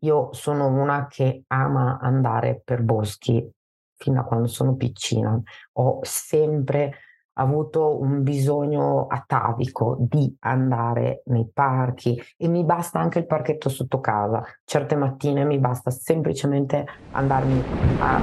Io 0.00 0.32
sono 0.32 0.66
una 0.66 1.06
che 1.06 1.44
ama 1.46 1.98
andare 2.00 2.60
per 2.64 2.82
boschi 2.82 3.48
fino 3.94 4.20
a 4.20 4.24
quando 4.24 4.48
sono 4.48 4.74
piccina. 4.74 5.40
Ho 5.74 6.00
sempre 6.02 6.92
avuto 7.38 8.00
un 8.00 8.22
bisogno 8.22 9.06
atavico 9.06 9.96
di 9.98 10.36
andare 10.40 11.22
nei 11.26 11.48
parchi 11.52 12.20
e 12.36 12.48
mi 12.48 12.64
basta 12.64 12.98
anche 12.98 13.20
il 13.20 13.26
parchetto 13.26 13.68
sotto 13.68 14.00
casa. 14.00 14.44
Certe 14.64 14.96
mattine 14.96 15.44
mi 15.44 15.58
basta 15.58 15.90
semplicemente 15.90 16.86
andarmi 17.12 17.62
a, 18.00 18.20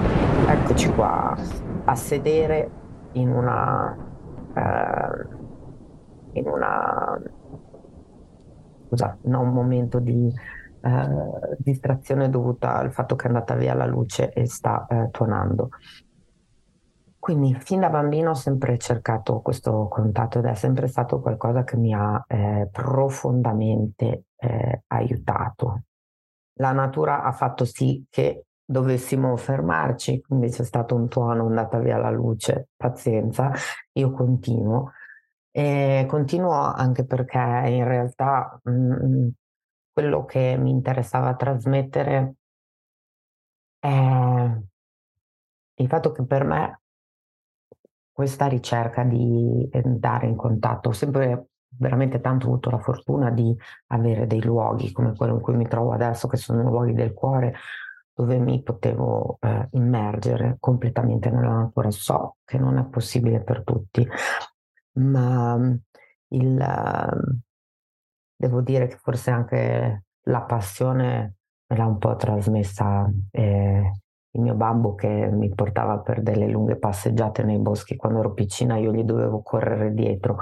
eccoci 0.51 0.93
qua, 0.93 1.35
a 1.85 1.95
sedere 1.95 2.69
in 3.13 3.31
una, 3.31 3.95
eh, 4.53 5.27
in 6.33 6.47
una 6.47 7.21
scusa, 8.87 9.17
no, 9.23 9.41
un 9.41 9.53
momento 9.53 9.99
di 9.99 10.31
eh, 10.81 11.57
distrazione 11.57 12.29
dovuta 12.29 12.75
al 12.75 12.91
fatto 12.91 13.15
che 13.15 13.25
è 13.25 13.27
andata 13.27 13.55
via 13.55 13.73
la 13.73 13.85
luce 13.85 14.31
e 14.31 14.45
sta 14.47 14.85
eh, 14.87 15.09
tuonando. 15.11 15.69
Quindi 17.25 17.55
fin 17.55 17.79
da 17.79 17.89
bambino 17.89 18.29
ho 18.29 18.33
sempre 18.35 18.77
cercato 18.77 19.41
questo 19.41 19.87
contatto 19.87 20.37
ed 20.37 20.45
è 20.45 20.53
sempre 20.53 20.85
stato 20.85 21.21
qualcosa 21.21 21.63
che 21.63 21.75
mi 21.75 21.91
ha 21.91 22.23
eh, 22.27 22.69
profondamente 22.71 24.25
eh, 24.35 24.83
aiutato. 24.85 25.85
La 26.59 26.71
natura 26.71 27.23
ha 27.23 27.31
fatto 27.31 27.65
sì 27.65 28.05
che 28.11 28.45
dovessimo 28.63 29.35
fermarci, 29.37 30.21
quindi 30.21 30.49
c'è 30.49 30.63
stato 30.63 30.93
un 30.93 31.07
tuono, 31.07 31.45
è 31.45 31.47
andata 31.47 31.79
via 31.79 31.97
la 31.97 32.11
luce, 32.11 32.67
pazienza, 32.77 33.51
io 33.93 34.11
continuo. 34.11 34.91
E 35.49 36.05
continuo 36.07 36.51
anche 36.51 37.05
perché 37.07 37.39
in 37.39 37.85
realtà 37.85 38.59
mh, 38.61 38.71
mm, 38.71 39.27
quello 39.91 40.25
che 40.25 40.57
mi 40.59 40.69
interessava 40.69 41.33
trasmettere 41.33 42.35
è 43.79 44.57
il 45.77 45.87
fatto 45.87 46.11
che 46.11 46.23
per 46.23 46.43
me 46.43 46.81
questa 48.15 48.47
ricerca 48.47 49.03
di 49.03 49.67
entrare 49.73 50.25
in 50.27 50.37
contatto, 50.37 50.87
ho 50.87 50.93
sempre 50.93 51.47
veramente 51.67 52.21
tanto 52.21 52.47
avuto 52.47 52.69
la 52.69 52.79
fortuna 52.79 53.29
di 53.29 53.53
avere 53.87 54.25
dei 54.25 54.41
luoghi 54.41 54.93
come 54.93 55.13
quello 55.13 55.33
in 55.33 55.41
cui 55.41 55.57
mi 55.57 55.67
trovo 55.67 55.91
adesso, 55.91 56.29
che 56.29 56.37
sono 56.37 56.61
luoghi 56.61 56.93
del 56.93 57.13
cuore, 57.13 57.55
dove 58.13 58.39
mi 58.39 58.63
potevo 58.63 59.37
eh, 59.41 59.67
immergere 59.71 60.55
completamente 60.61 61.29
nella 61.29 61.55
natura. 61.55 61.91
So 61.91 62.37
che 62.45 62.57
non 62.57 62.77
è 62.77 62.85
possibile 62.85 63.43
per 63.43 63.63
tutti, 63.65 64.07
ma 64.93 65.57
mm, 65.57 65.73
il, 66.29 66.65
devo 68.33 68.61
dire 68.61 68.87
che 68.87 68.95
forse 68.95 69.29
anche 69.31 70.03
la 70.21 70.41
passione 70.43 71.35
me 71.67 71.75
l'ha 71.75 71.85
un 71.85 71.97
po' 71.97 72.15
trasmessa 72.15 73.11
eh, 73.31 73.91
il 74.35 74.41
mio 74.41 74.53
babbo 74.53 74.95
che 74.95 75.07
mi 75.07 75.49
portava 75.53 75.99
per 75.99 76.21
delle 76.21 76.47
lunghe 76.47 76.77
passeggiate 76.77 77.43
nei 77.43 77.57
boschi 77.57 77.95
quando 77.95 78.19
ero 78.19 78.33
piccina, 78.33 78.77
io 78.77 78.91
gli 78.93 79.03
dovevo 79.03 79.41
correre 79.41 79.93
dietro. 79.93 80.37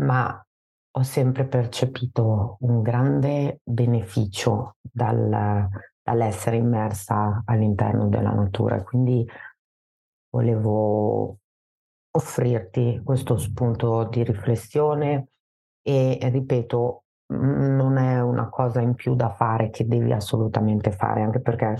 Ma 0.00 0.46
ho 0.90 1.02
sempre 1.02 1.46
percepito 1.46 2.56
un 2.60 2.82
grande 2.82 3.60
beneficio 3.62 4.76
dal, 4.80 5.68
dall'essere 6.02 6.56
immersa 6.56 7.42
all'interno 7.44 8.08
della 8.08 8.32
natura, 8.32 8.82
quindi 8.82 9.24
volevo 10.30 11.38
offrirti 12.10 13.00
questo 13.04 13.36
spunto 13.38 14.04
di 14.04 14.24
riflessione 14.24 15.28
e 15.82 16.18
ripeto, 16.20 17.04
non 17.30 17.96
è 17.98 18.20
una 18.20 18.48
cosa 18.48 18.80
in 18.80 18.94
più 18.94 19.14
da 19.14 19.30
fare 19.30 19.70
che 19.70 19.86
devi 19.86 20.12
assolutamente 20.12 20.90
fare, 20.90 21.22
anche 21.22 21.40
perché 21.40 21.76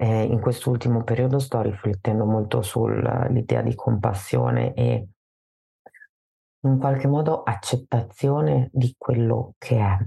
eh, 0.00 0.22
in 0.22 0.40
quest'ultimo 0.40 1.02
periodo 1.02 1.40
sto 1.40 1.60
riflettendo 1.60 2.24
molto 2.24 2.62
sull'idea 2.62 3.62
di 3.62 3.74
compassione 3.74 4.72
e 4.74 5.08
in 6.60 6.78
qualche 6.78 7.08
modo 7.08 7.42
accettazione 7.42 8.70
di 8.72 8.94
quello 8.96 9.54
che 9.58 9.78
è 9.78 9.98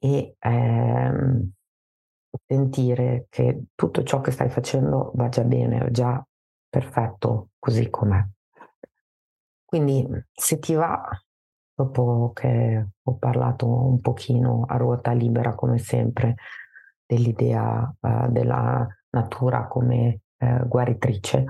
e 0.00 0.34
ehm, 0.38 1.52
sentire 2.46 3.26
che 3.30 3.64
tutto 3.74 4.02
ciò 4.02 4.20
che 4.20 4.32
stai 4.32 4.48
facendo 4.48 5.12
va 5.14 5.28
già 5.28 5.44
bene, 5.44 5.86
è 5.86 5.90
già 5.90 6.24
perfetto 6.68 7.50
così 7.58 7.88
com'è. 7.90 8.24
Quindi 9.64 10.06
se 10.32 10.58
ti 10.58 10.74
va, 10.74 11.08
dopo 11.74 12.32
che 12.34 12.88
ho 13.02 13.16
parlato 13.16 13.66
un 13.68 14.00
pochino 14.00 14.64
a 14.66 14.76
ruota 14.76 15.12
libera 15.12 15.54
come 15.54 15.78
sempre 15.78 16.36
dell'idea 17.06 17.94
uh, 18.00 18.30
della 18.30 18.86
natura 19.20 19.66
come 19.66 20.20
uh, 20.38 20.66
guaritrice, 20.66 21.44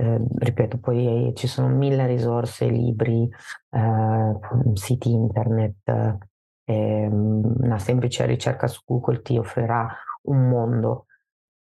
eh, 0.00 0.18
ripeto, 0.38 0.78
poi 0.78 1.32
ci 1.34 1.46
sono 1.46 1.68
mille 1.68 2.06
risorse, 2.06 2.66
libri, 2.66 3.28
eh, 3.70 4.38
siti 4.72 5.10
internet, 5.12 6.16
eh, 6.64 7.06
una 7.06 7.78
semplice 7.78 8.24
ricerca 8.24 8.66
su 8.66 8.80
Google 8.86 9.20
ti 9.20 9.36
offrirà 9.36 9.94
un 10.22 10.48
mondo. 10.48 11.04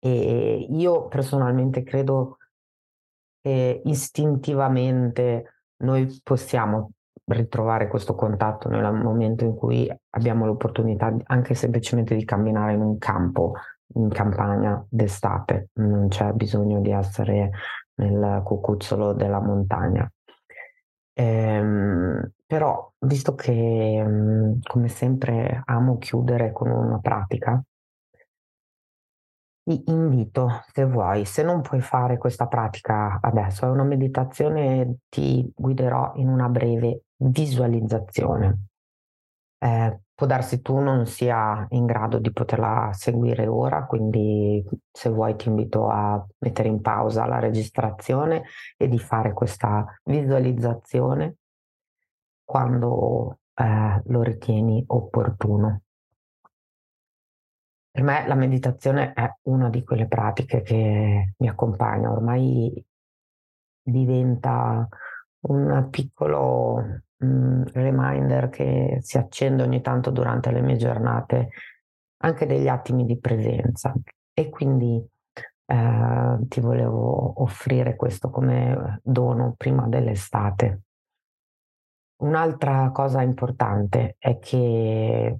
E 0.00 0.66
io 0.68 1.06
personalmente 1.06 1.84
credo 1.84 2.38
che 3.40 3.82
istintivamente 3.84 5.60
noi 5.84 6.20
possiamo 6.22 6.90
ritrovare 7.26 7.88
questo 7.88 8.14
contatto 8.14 8.68
nel 8.68 8.92
momento 8.92 9.44
in 9.44 9.54
cui 9.54 9.90
abbiamo 10.10 10.44
l'opportunità 10.44 11.14
anche 11.26 11.54
semplicemente 11.54 12.16
di 12.16 12.24
camminare 12.24 12.72
in 12.72 12.80
un 12.80 12.98
campo, 12.98 13.52
in 13.94 14.08
campagna 14.10 14.84
d'estate, 14.88 15.70
non 15.74 16.08
c'è 16.08 16.32
bisogno 16.32 16.80
di 16.80 16.90
essere 16.90 17.50
nel 17.94 18.42
cucuzzolo 18.44 19.12
della 19.12 19.40
montagna. 19.40 20.10
Ehm, 21.16 22.32
però, 22.46 22.92
visto 22.98 23.34
che 23.34 24.04
come 24.62 24.88
sempre 24.88 25.62
amo 25.64 25.98
chiudere 25.98 26.52
con 26.52 26.70
una 26.70 26.98
pratica, 26.98 27.62
ti 29.64 29.82
invito, 29.86 30.62
se 30.72 30.84
vuoi, 30.84 31.24
se 31.24 31.42
non 31.42 31.62
puoi 31.62 31.80
fare 31.80 32.18
questa 32.18 32.46
pratica 32.46 33.18
adesso, 33.20 33.64
è 33.66 33.70
una 33.70 33.84
meditazione, 33.84 34.98
ti 35.08 35.50
guiderò 35.54 36.12
in 36.16 36.28
una 36.28 36.48
breve 36.48 37.04
visualizzazione. 37.16 38.66
Eh, 39.58 40.00
può 40.14 40.26
darsi 40.26 40.62
tu 40.62 40.78
non 40.78 41.06
sia 41.06 41.66
in 41.70 41.86
grado 41.86 42.18
di 42.18 42.32
poterla 42.32 42.90
seguire 42.92 43.46
ora, 43.46 43.84
quindi 43.84 44.64
se 44.90 45.08
vuoi 45.10 45.34
ti 45.36 45.48
invito 45.48 45.88
a 45.88 46.24
mettere 46.38 46.68
in 46.68 46.80
pausa 46.80 47.26
la 47.26 47.40
registrazione 47.40 48.44
e 48.76 48.88
di 48.88 48.98
fare 48.98 49.32
questa 49.32 49.84
visualizzazione 50.04 51.36
quando 52.44 53.38
eh, 53.54 54.02
lo 54.06 54.22
ritieni 54.22 54.84
opportuno. 54.86 55.80
Per 57.90 58.02
me 58.02 58.26
la 58.26 58.34
meditazione 58.34 59.12
è 59.12 59.32
una 59.42 59.68
di 59.68 59.84
quelle 59.84 60.06
pratiche 60.06 60.62
che 60.62 61.34
mi 61.36 61.48
accompagna, 61.48 62.10
ormai 62.10 62.84
diventa 63.82 64.88
un 65.46 65.88
piccolo 65.90 67.02
mm, 67.22 67.62
reminder 67.72 68.48
che 68.48 68.98
si 69.00 69.18
accende 69.18 69.62
ogni 69.62 69.80
tanto 69.82 70.10
durante 70.10 70.50
le 70.50 70.62
mie 70.62 70.76
giornate, 70.76 71.48
anche 72.18 72.46
degli 72.46 72.68
attimi 72.68 73.04
di 73.04 73.18
presenza. 73.18 73.92
E 74.32 74.48
quindi 74.48 75.06
eh, 75.66 76.38
ti 76.48 76.60
volevo 76.60 77.42
offrire 77.42 77.96
questo 77.96 78.30
come 78.30 79.00
dono 79.02 79.54
prima 79.56 79.86
dell'estate. 79.86 80.82
Un'altra 82.16 82.90
cosa 82.92 83.22
importante 83.22 84.16
è 84.18 84.38
che 84.38 85.38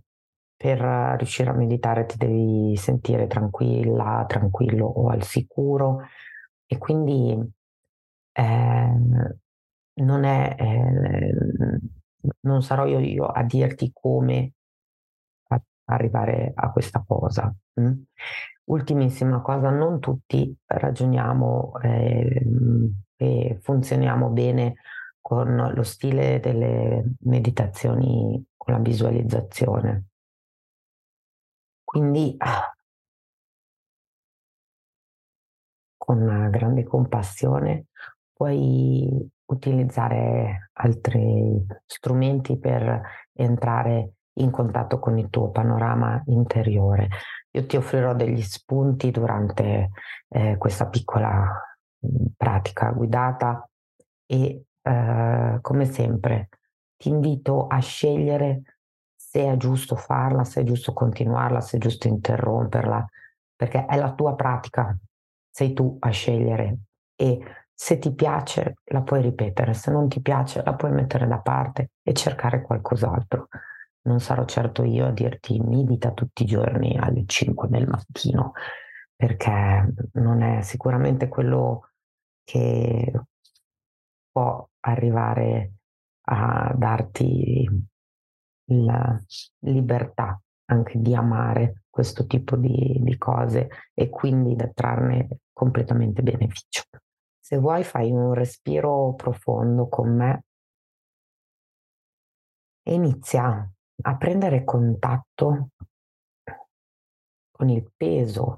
per 0.57 0.81
riuscire 1.19 1.51
a 1.51 1.55
meditare 1.55 2.07
ti 2.07 2.17
devi 2.17 2.77
sentire 2.77 3.27
tranquilla, 3.27 4.25
tranquillo 4.27 4.87
o 4.87 5.09
al 5.09 5.23
sicuro 5.23 6.03
e 6.67 6.79
quindi 6.79 7.39
eh, 8.33 8.95
non, 9.95 10.25
è, 10.25 10.57
eh, 10.59 11.81
non 12.41 12.63
sarò 12.63 12.87
io, 12.87 12.99
io, 12.99 13.27
a 13.27 13.43
dirti 13.43 13.91
come 13.93 14.53
arrivare 15.87 16.53
a 16.55 16.71
questa 16.73 17.03
cosa. 17.07 17.55
Mm? 17.81 18.03
Ultimissima 18.65 19.41
cosa, 19.41 19.71
non 19.71 20.01
tutti 20.01 20.57
ragioniamo 20.67 21.79
eh, 21.83 22.43
e 23.17 23.59
funzioniamo 23.61 24.31
bene 24.31 24.75
con 25.21 25.73
lo 25.75 25.83
stile 25.83 26.41
delle 26.41 27.05
meditazioni 27.21 28.45
con 28.57 28.75
la 28.75 28.81
visualizzazione. 28.81 30.05
Quindi 31.85 32.37
con 35.97 36.49
grande 36.51 36.85
compassione 36.85 37.87
puoi 38.33 39.31
utilizzare 39.47 40.71
altri 40.75 41.65
strumenti 41.87 42.59
per 42.59 43.01
entrare 43.33 44.13
in 44.39 44.51
contatto 44.51 44.99
con 44.99 45.19
il 45.19 45.29
tuo 45.31 45.51
panorama 45.51 46.23
interiore. 46.27 47.09
Io 47.51 47.67
ti 47.67 47.77
offrirò 47.77 48.15
degli 48.15 48.43
spunti 48.43 49.11
durante 49.11 49.91
eh, 50.29 50.57
questa 50.57 50.89
piccola 50.89 51.47
mh, 51.99 52.09
pratica 52.37 52.91
guidata 52.91 53.69
e 54.27 54.65
eh, 54.83 55.59
come 55.61 55.85
sempre 55.85 56.49
ti 56.97 57.11
invito 57.11 57.67
a 57.67 57.79
scegliere 57.79 58.63
se 59.15 59.51
è 59.51 59.57
giusto 59.57 59.97
farla, 59.97 60.45
se 60.45 60.61
è 60.61 60.65
giusto 60.65 60.93
continuarla, 60.93 61.61
se 61.61 61.77
è 61.77 61.81
giusto 61.81 62.09
interromperla, 62.09 63.05
perché 63.55 63.85
è 63.85 63.97
la 63.97 64.13
tua 64.15 64.35
pratica, 64.35 64.97
sei 65.51 65.73
tu 65.73 65.97
a 66.01 66.11
scegliere 66.11 66.79
e 67.17 67.41
se 67.75 67.99
ti 67.99 68.15
piace 68.15 68.77
la 68.85 69.03
puoi 69.03 69.21
ripetere, 69.21 69.75
se 69.75 69.91
non 69.91 70.09
ti 70.09 70.21
piace 70.21 70.63
la 70.63 70.75
puoi 70.75 70.93
mettere 70.93 71.27
da 71.27 71.41
parte 71.41 71.91
e 72.03 72.13
cercare 72.15 72.63
qualcos'altro. 72.63 73.49
non 74.07 74.21
sarò 74.21 74.45
certo 74.45 74.85
io 74.85 75.07
a 75.07 75.11
dirti 75.13 75.59
medita 75.61 76.13
tutti 76.13 76.43
i 76.43 76.47
giorni 76.47 76.97
alle 76.99 77.25
5 77.27 77.69
del 77.69 77.89
mattino, 77.89 78.53
perché 79.17 79.95
non 80.15 80.43
è 80.43 80.63
sicuramente 80.63 81.29
quello 81.29 81.91
che 82.45 83.13
può 84.31 84.69
arrivare 84.81 85.73
a 86.27 86.73
darti 86.77 87.67
la 88.67 89.19
libertà 89.61 90.41
anche 90.67 90.99
di 91.01 91.15
amare 91.15 91.85
questo 91.91 92.27
tipo 92.27 92.57
di, 92.57 92.99
di 93.01 93.17
cose 93.19 93.69
e 93.95 94.09
quindi 94.09 94.57
da 94.57 94.69
trarne 94.73 95.29
completamente 95.53 96.23
beneficio. 96.23 96.83
Se 97.47 97.59
vuoi 97.59 97.85
fai 97.85 98.11
un 98.11 98.33
respiro 98.33 99.13
profondo 99.17 99.87
con 99.87 100.17
me 100.17 100.45
e 102.83 102.95
inizia 102.95 103.71
a 104.01 104.17
prendere 104.17 104.65
contatto 104.65 105.69
con 107.51 107.69
il 107.69 107.93
peso 107.95 108.57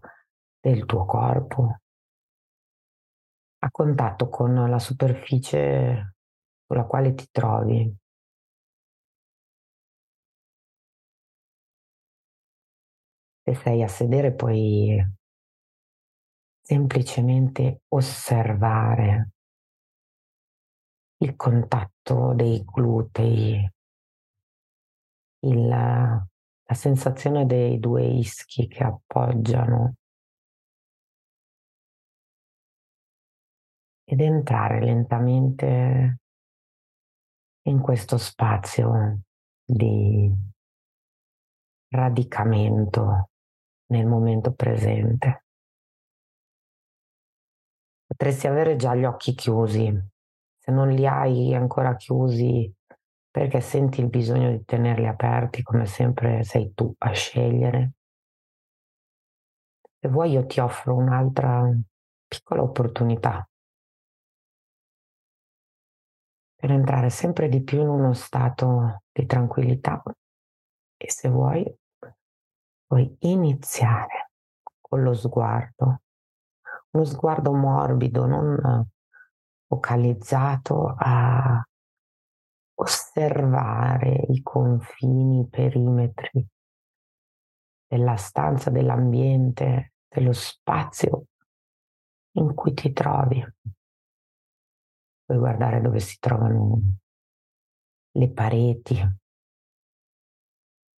del 0.60 0.86
tuo 0.86 1.04
corpo, 1.04 1.80
a 3.58 3.70
contatto 3.72 4.28
con 4.28 4.54
la 4.54 4.78
superficie 4.78 6.14
sulla 6.64 6.84
quale 6.84 7.12
ti 7.14 7.26
trovi. 7.32 7.92
Se 13.42 13.54
sei 13.56 13.82
a 13.82 13.88
sedere 13.88 14.32
puoi 14.32 15.25
semplicemente 16.66 17.82
osservare 17.90 19.30
il 21.18 21.36
contatto 21.36 22.34
dei 22.34 22.64
glutei, 22.64 23.70
il, 25.44 25.68
la 25.68 26.74
sensazione 26.74 27.46
dei 27.46 27.78
due 27.78 28.04
ischi 28.04 28.66
che 28.66 28.82
appoggiano 28.82 29.94
ed 34.02 34.20
entrare 34.20 34.80
lentamente 34.80 36.18
in 37.68 37.80
questo 37.80 38.18
spazio 38.18 39.20
di 39.64 40.34
radicamento 41.90 43.30
nel 43.92 44.06
momento 44.06 44.52
presente. 44.52 45.45
Potresti 48.16 48.46
avere 48.46 48.76
già 48.76 48.94
gli 48.94 49.04
occhi 49.04 49.34
chiusi, 49.34 49.92
se 50.56 50.72
non 50.72 50.88
li 50.88 51.06
hai 51.06 51.54
ancora 51.54 51.96
chiusi 51.96 52.72
perché 53.30 53.60
senti 53.60 54.00
il 54.00 54.08
bisogno 54.08 54.50
di 54.50 54.64
tenerli 54.64 55.06
aperti, 55.06 55.62
come 55.62 55.84
sempre 55.84 56.42
sei 56.42 56.72
tu 56.72 56.94
a 56.96 57.12
scegliere. 57.12 57.92
Se 60.00 60.08
vuoi 60.08 60.30
io 60.30 60.46
ti 60.46 60.60
offro 60.60 60.94
un'altra 60.94 61.70
piccola 62.26 62.62
opportunità. 62.62 63.46
Per 66.54 66.70
entrare 66.70 67.10
sempre 67.10 67.50
di 67.50 67.62
più 67.62 67.82
in 67.82 67.88
uno 67.88 68.14
stato 68.14 69.02
di 69.12 69.26
tranquillità 69.26 70.02
e 70.96 71.10
se 71.10 71.28
vuoi 71.28 71.70
puoi 72.86 73.14
iniziare 73.20 74.30
con 74.80 75.02
lo 75.02 75.12
sguardo, 75.12 76.00
uno 76.96 77.04
sguardo 77.04 77.52
morbido, 77.52 78.24
non 78.24 78.88
focalizzato 79.66 80.94
a 80.96 81.62
osservare 82.78 84.24
i 84.28 84.40
confini, 84.42 85.40
i 85.40 85.48
perimetri 85.48 86.46
della 87.86 88.16
stanza, 88.16 88.70
dell'ambiente, 88.70 89.92
dello 90.08 90.32
spazio 90.32 91.26
in 92.32 92.54
cui 92.54 92.72
ti 92.72 92.92
trovi. 92.92 93.44
Puoi 95.24 95.38
guardare 95.38 95.80
dove 95.80 96.00
si 96.00 96.16
trovano 96.18 96.80
le 98.12 98.30
pareti, 98.30 99.18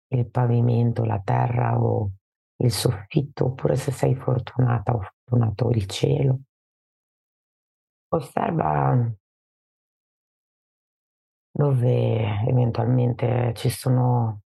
il 0.09 0.31
pavimento, 0.31 1.05
la 1.05 1.21
terra 1.21 1.79
o 1.79 2.11
il 2.59 2.73
soffitto, 2.73 3.47
oppure 3.47 3.77
se 3.77 3.91
sei 3.93 4.15
fortunata 4.15 4.95
o 4.95 5.01
fortunato 5.01 5.71
il 5.71 5.87
cielo. 5.87 6.41
Osserva 8.09 9.13
dove 11.51 12.45
eventualmente 12.47 13.53
ci 13.55 13.71
sono 13.71 14.43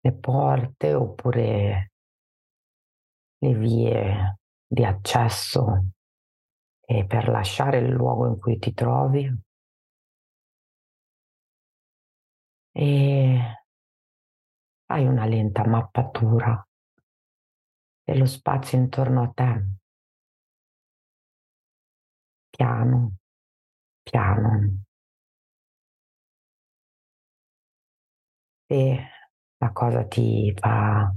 le 0.00 0.12
porte 0.14 0.94
oppure 0.94 1.92
le 3.38 3.54
vie 3.54 4.38
di 4.66 4.84
accesso 4.84 5.84
e 6.80 7.04
per 7.06 7.28
lasciare 7.28 7.78
il 7.78 7.90
luogo 7.90 8.26
in 8.26 8.38
cui 8.38 8.58
ti 8.58 8.72
trovi. 8.72 9.30
E 12.72 13.64
fai 14.86 15.06
una 15.06 15.26
lenta 15.26 15.66
mappatura 15.66 16.64
dello 18.10 18.26
spazio 18.26 18.76
intorno 18.76 19.22
a 19.22 19.30
te. 19.32 19.66
Piano, 22.50 23.18
piano. 24.02 24.82
Se 28.68 28.98
la 29.58 29.70
cosa 29.72 30.04
ti 30.08 30.52
fa 30.56 31.14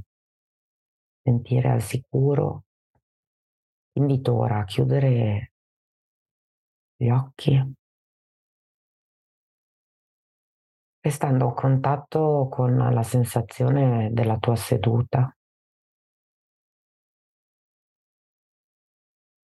sentire 1.24 1.70
al 1.72 1.82
sicuro, 1.82 2.66
ti 3.92 4.00
invito 4.00 4.36
ora 4.36 4.60
a 4.60 4.66
chiudere 4.66 5.54
gli 6.96 7.10
occhi 7.10 7.76
restando 11.00 11.48
a 11.50 11.54
contatto 11.54 12.48
con 12.52 12.78
la 12.78 13.04
sensazione 13.04 14.10
della 14.14 14.38
tua 14.38 14.56
seduta. 14.56 15.36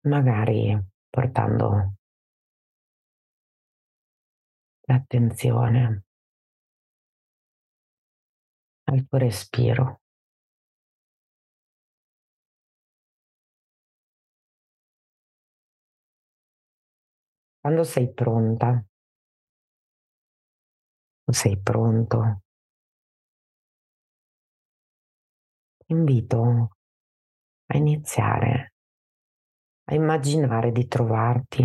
Magari 0.03 0.77
portando 1.11 1.95
l'attenzione 4.87 6.05
al 8.85 9.07
tuo 9.07 9.19
respiro. 9.19 10.01
Quando 17.61 17.85
sei 17.85 18.11
pronta, 18.13 18.83
sei 21.31 21.61
pronto, 21.61 22.43
invito 25.89 26.71
a 27.67 27.77
iniziare 27.77 28.70
a 29.91 29.95
immaginare 29.95 30.71
di 30.71 30.87
trovarti 30.87 31.63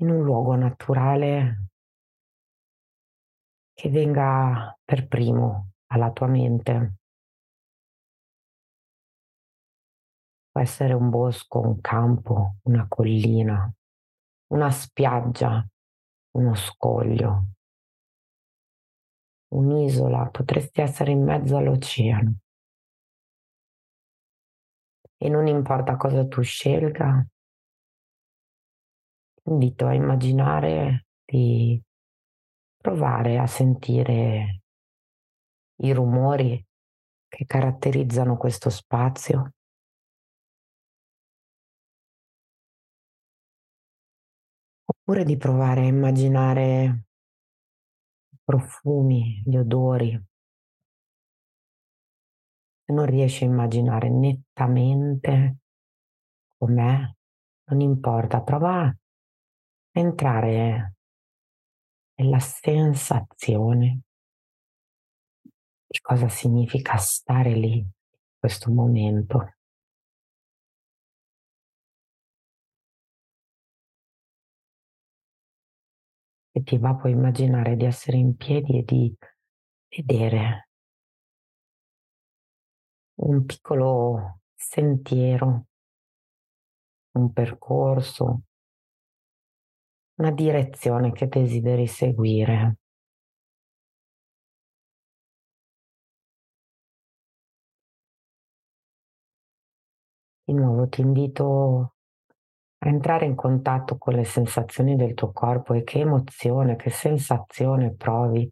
in 0.00 0.10
un 0.10 0.24
luogo 0.24 0.56
naturale 0.56 1.68
che 3.74 3.88
venga 3.90 4.76
per 4.84 5.06
primo 5.06 5.74
alla 5.86 6.10
tua 6.10 6.26
mente. 6.26 6.94
Può 10.50 10.60
essere 10.60 10.94
un 10.94 11.10
bosco, 11.10 11.60
un 11.60 11.80
campo, 11.80 12.56
una 12.64 12.86
collina, 12.88 13.72
una 14.48 14.70
spiaggia, 14.72 15.64
uno 16.32 16.54
scoglio, 16.56 17.46
un'isola, 19.54 20.28
potresti 20.30 20.80
essere 20.80 21.12
in 21.12 21.22
mezzo 21.22 21.56
all'oceano. 21.56 22.41
E 25.24 25.28
non 25.28 25.46
importa 25.46 25.96
cosa 25.96 26.26
tu 26.26 26.42
scelga, 26.42 27.24
ti 29.34 29.50
invito 29.50 29.86
a 29.86 29.94
immaginare 29.94 31.06
di 31.24 31.80
provare 32.76 33.38
a 33.38 33.46
sentire 33.46 34.62
i 35.76 35.92
rumori 35.92 36.60
che 37.28 37.44
caratterizzano 37.46 38.36
questo 38.36 38.68
spazio 38.68 39.52
oppure 44.84 45.22
di 45.22 45.36
provare 45.36 45.82
a 45.82 45.84
immaginare 45.84 47.04
i 48.30 48.38
profumi, 48.42 49.40
gli 49.46 49.56
odori. 49.56 50.31
Non 52.84 53.06
riesci 53.06 53.44
a 53.44 53.46
immaginare 53.46 54.10
nettamente 54.10 55.56
com'è, 56.58 57.10
non 57.64 57.80
importa, 57.80 58.42
prova 58.42 58.82
a 58.84 58.96
entrare 59.92 60.94
è 62.14 62.22
la 62.24 62.38
sensazione 62.38 64.02
di 65.86 65.98
cosa 66.00 66.28
significa 66.28 66.96
stare 66.96 67.54
lì 67.54 67.78
in 67.78 67.90
questo 68.38 68.70
momento. 68.70 69.54
E 76.54 76.62
ti 76.62 76.76
va 76.78 76.94
puoi 76.94 77.12
immaginare 77.12 77.76
di 77.76 77.84
essere 77.84 78.18
in 78.18 78.36
piedi 78.36 78.78
e 78.78 78.82
di 78.84 79.16
vedere 79.88 80.68
un 83.14 83.44
piccolo 83.44 84.40
sentiero, 84.54 85.66
un 87.12 87.32
percorso, 87.32 88.42
una 90.16 90.30
direzione 90.30 91.12
che 91.12 91.28
desideri 91.28 91.86
seguire. 91.86 92.76
Di 100.44 100.52
nuovo 100.54 100.88
ti 100.88 101.00
invito 101.00 101.94
a 102.78 102.88
entrare 102.88 103.26
in 103.26 103.34
contatto 103.36 103.96
con 103.96 104.14
le 104.14 104.24
sensazioni 104.24 104.96
del 104.96 105.14
tuo 105.14 105.32
corpo 105.32 105.72
e 105.74 105.84
che 105.84 106.00
emozione, 106.00 106.76
che 106.76 106.90
sensazione 106.90 107.94
provi 107.94 108.50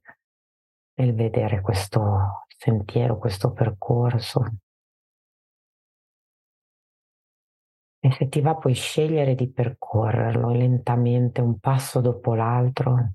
nel 0.94 1.14
vedere 1.14 1.60
questo 1.60 2.46
sentiero, 2.60 3.16
questo 3.16 3.52
percorso. 3.52 4.42
E 8.02 8.12
se 8.12 8.28
ti 8.28 8.40
va 8.42 8.54
puoi 8.56 8.74
scegliere 8.74 9.34
di 9.34 9.50
percorrerlo 9.50 10.50
lentamente, 10.52 11.40
un 11.40 11.58
passo 11.58 12.00
dopo 12.02 12.34
l'altro. 12.34 13.12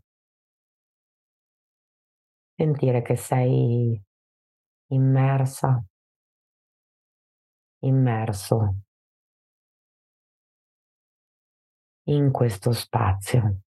Sentire 2.57 3.01
che 3.03 3.15
sei 3.15 4.01
immersa, 4.91 5.83
immerso 7.81 8.57
in 12.07 12.31
questo 12.31 12.71
spazio. 12.71 13.64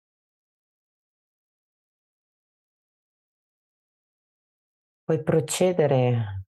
Puoi 5.08 5.22
procedere 5.22 6.44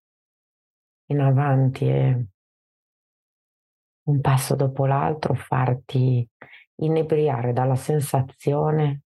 in 1.06 1.20
avanti 1.20 1.88
e 1.88 2.26
un 4.02 4.20
passo 4.20 4.54
dopo 4.54 4.84
l'altro 4.84 5.32
farti 5.32 6.28
inebriare 6.82 7.54
dalla 7.54 7.74
sensazione 7.74 9.04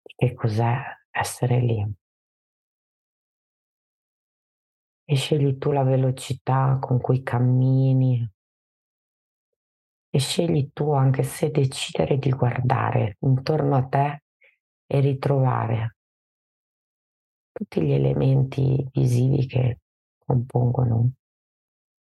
di 0.00 0.14
che 0.14 0.34
cos'è 0.34 0.72
essere 1.10 1.58
lì. 1.58 1.84
E 5.04 5.16
scegli 5.16 5.58
tu 5.58 5.72
la 5.72 5.82
velocità 5.82 6.78
con 6.80 7.00
cui 7.00 7.24
cammini 7.24 8.24
e 10.10 10.18
scegli 10.20 10.70
tu 10.72 10.92
anche 10.92 11.24
se 11.24 11.50
decidere 11.50 12.18
di 12.18 12.30
guardare 12.30 13.16
intorno 13.18 13.74
a 13.74 13.84
te 13.88 14.22
e 14.86 15.00
ritrovare 15.00 15.97
tutti 17.58 17.82
gli 17.82 17.90
elementi 17.90 18.88
visivi 18.92 19.44
che 19.46 19.80
compongono 20.16 21.14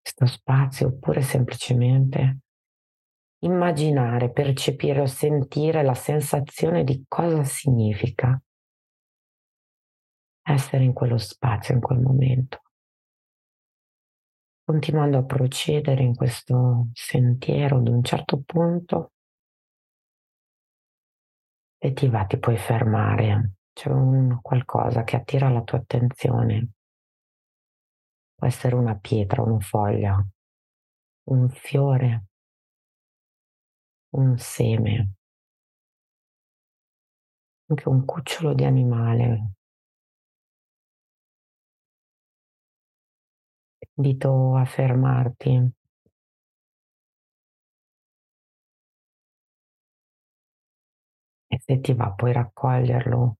questo 0.00 0.26
spazio 0.26 0.88
oppure 0.88 1.22
semplicemente 1.22 2.38
immaginare, 3.44 4.32
percepire 4.32 5.02
o 5.02 5.06
sentire 5.06 5.84
la 5.84 5.94
sensazione 5.94 6.82
di 6.82 7.04
cosa 7.06 7.44
significa 7.44 8.36
essere 10.42 10.82
in 10.82 10.92
quello 10.92 11.18
spazio, 11.18 11.74
in 11.74 11.80
quel 11.80 12.00
momento. 12.00 12.62
Continuando 14.64 15.18
a 15.18 15.24
procedere 15.24 16.02
in 16.02 16.16
questo 16.16 16.88
sentiero 16.94 17.76
ad 17.76 17.86
un 17.86 18.02
certo 18.02 18.42
punto, 18.44 19.12
e 21.78 21.92
ti 21.92 22.08
va, 22.08 22.24
ti 22.24 22.38
puoi 22.38 22.56
fermare. 22.56 23.52
C'è 23.74 23.90
un 23.90 24.38
qualcosa 24.40 25.04
che 25.04 25.16
attira 25.16 25.50
la 25.50 25.60
tua 25.62 25.76
attenzione 25.76 26.70
Può 28.36 28.46
essere 28.46 28.76
una 28.76 28.94
pietra, 28.94 29.42
una 29.42 29.58
foglia, 29.58 30.24
un 31.24 31.48
fiore, 31.50 32.24
un 34.12 34.38
seme, 34.38 34.94
anche 37.68 37.90
un 37.90 38.06
cucciolo 38.06 38.54
di 38.54 38.64
animale. 38.64 39.50
Invito 43.96 44.56
a 44.56 44.64
fermarti. 44.66 45.52
E 51.54 51.56
se 51.64 51.80
ti 51.80 51.94
va 51.94 52.10
puoi 52.12 52.32
raccoglierlo 52.34 53.36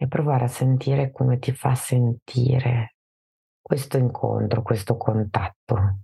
e 0.00 0.06
provare 0.06 0.44
a 0.44 0.48
sentire 0.48 1.10
come 1.10 1.38
ti 1.38 1.52
fa 1.52 1.74
sentire 1.74 2.94
questo 3.60 3.98
incontro, 3.98 4.62
questo 4.62 4.96
contatto. 4.96 5.98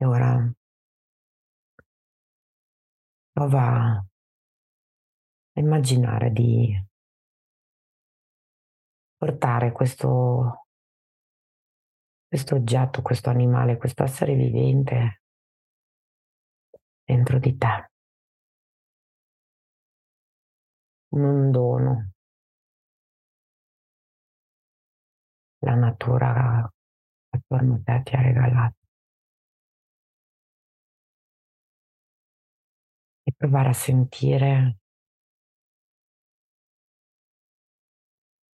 E 0.00 0.04
ora 0.06 0.52
prova 3.32 4.04
a 5.54 5.60
immaginare 5.60 6.30
di 6.30 6.72
portare 9.16 9.72
questo, 9.72 10.66
questo 12.28 12.54
oggetto, 12.54 13.02
questo 13.02 13.30
animale, 13.30 13.76
questo 13.76 14.04
essere 14.04 14.34
vivente 14.34 15.17
dentro 17.08 17.38
di 17.38 17.56
te. 17.56 17.90
Un 21.10 21.50
dono. 21.50 22.12
La 25.60 25.74
natura 25.74 26.70
attorno 27.30 27.74
a 27.76 27.80
te 27.82 28.02
ti 28.04 28.14
ha 28.14 28.20
regalato. 28.20 28.76
E 33.22 33.32
provare 33.34 33.70
a 33.70 33.72
sentire, 33.72 34.78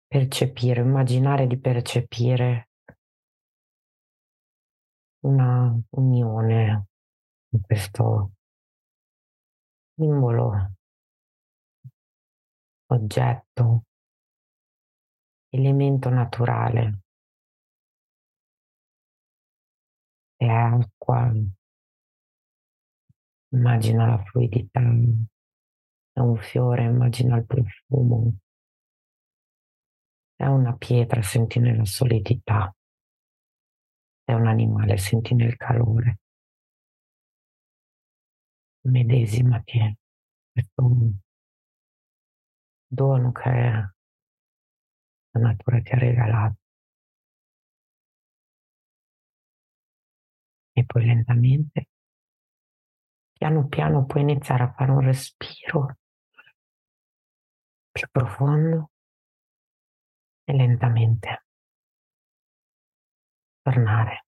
percepire, 0.08 0.82
immaginare 0.82 1.48
di 1.48 1.60
percepire 1.60 2.70
una 5.24 5.76
unione 5.92 6.86
in 7.50 7.62
questo 7.62 8.32
simbolo, 9.96 10.76
oggetto, 12.88 13.84
elemento 15.50 16.10
naturale. 16.10 17.02
E 20.36 20.50
acqua, 20.50 21.32
immagina 23.50 24.08
la 24.08 24.24
fluidità, 24.24 24.82
è 24.82 26.20
un 26.20 26.38
fiore, 26.38 26.84
immagina 26.84 27.38
il 27.38 27.46
profumo, 27.46 28.34
è 30.36 30.46
una 30.46 30.76
pietra, 30.76 31.22
senti 31.22 31.60
nella 31.60 31.86
solidità, 31.86 32.76
è 34.24 34.34
un 34.34 34.48
animale, 34.48 34.98
senti 34.98 35.34
nel 35.34 35.56
calore 35.56 36.23
medesimati 38.84 39.78
in 39.78 39.96
questo 40.52 40.84
dono 42.88 43.32
che 43.32 43.50
la 43.50 45.40
natura 45.40 45.82
ti 45.82 45.92
ha 45.92 45.98
regalato. 45.98 46.58
E 50.76 50.86
poi 50.86 51.06
lentamente, 51.06 51.88
piano 53.32 53.68
piano, 53.68 54.06
puoi 54.06 54.24
iniziare 54.24 54.64
a 54.64 54.74
fare 54.74 54.92
un 54.92 55.02
respiro 55.02 55.98
più 57.92 58.08
profondo 58.12 58.90
e 60.46 60.54
lentamente 60.54 61.46
tornare 63.62 64.26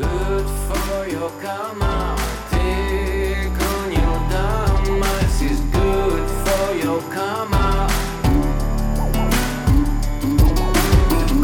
Good 0.00 0.48
for 0.66 1.06
your 1.08 1.30
karma. 1.42 2.16
Take 2.50 3.58
on 3.72 3.92
your 3.92 4.16
dharma. 4.32 5.10
This 5.20 5.42
is 5.42 5.60
good 5.76 6.26
for 6.44 6.66
your 6.84 7.00
karma. 7.12 7.86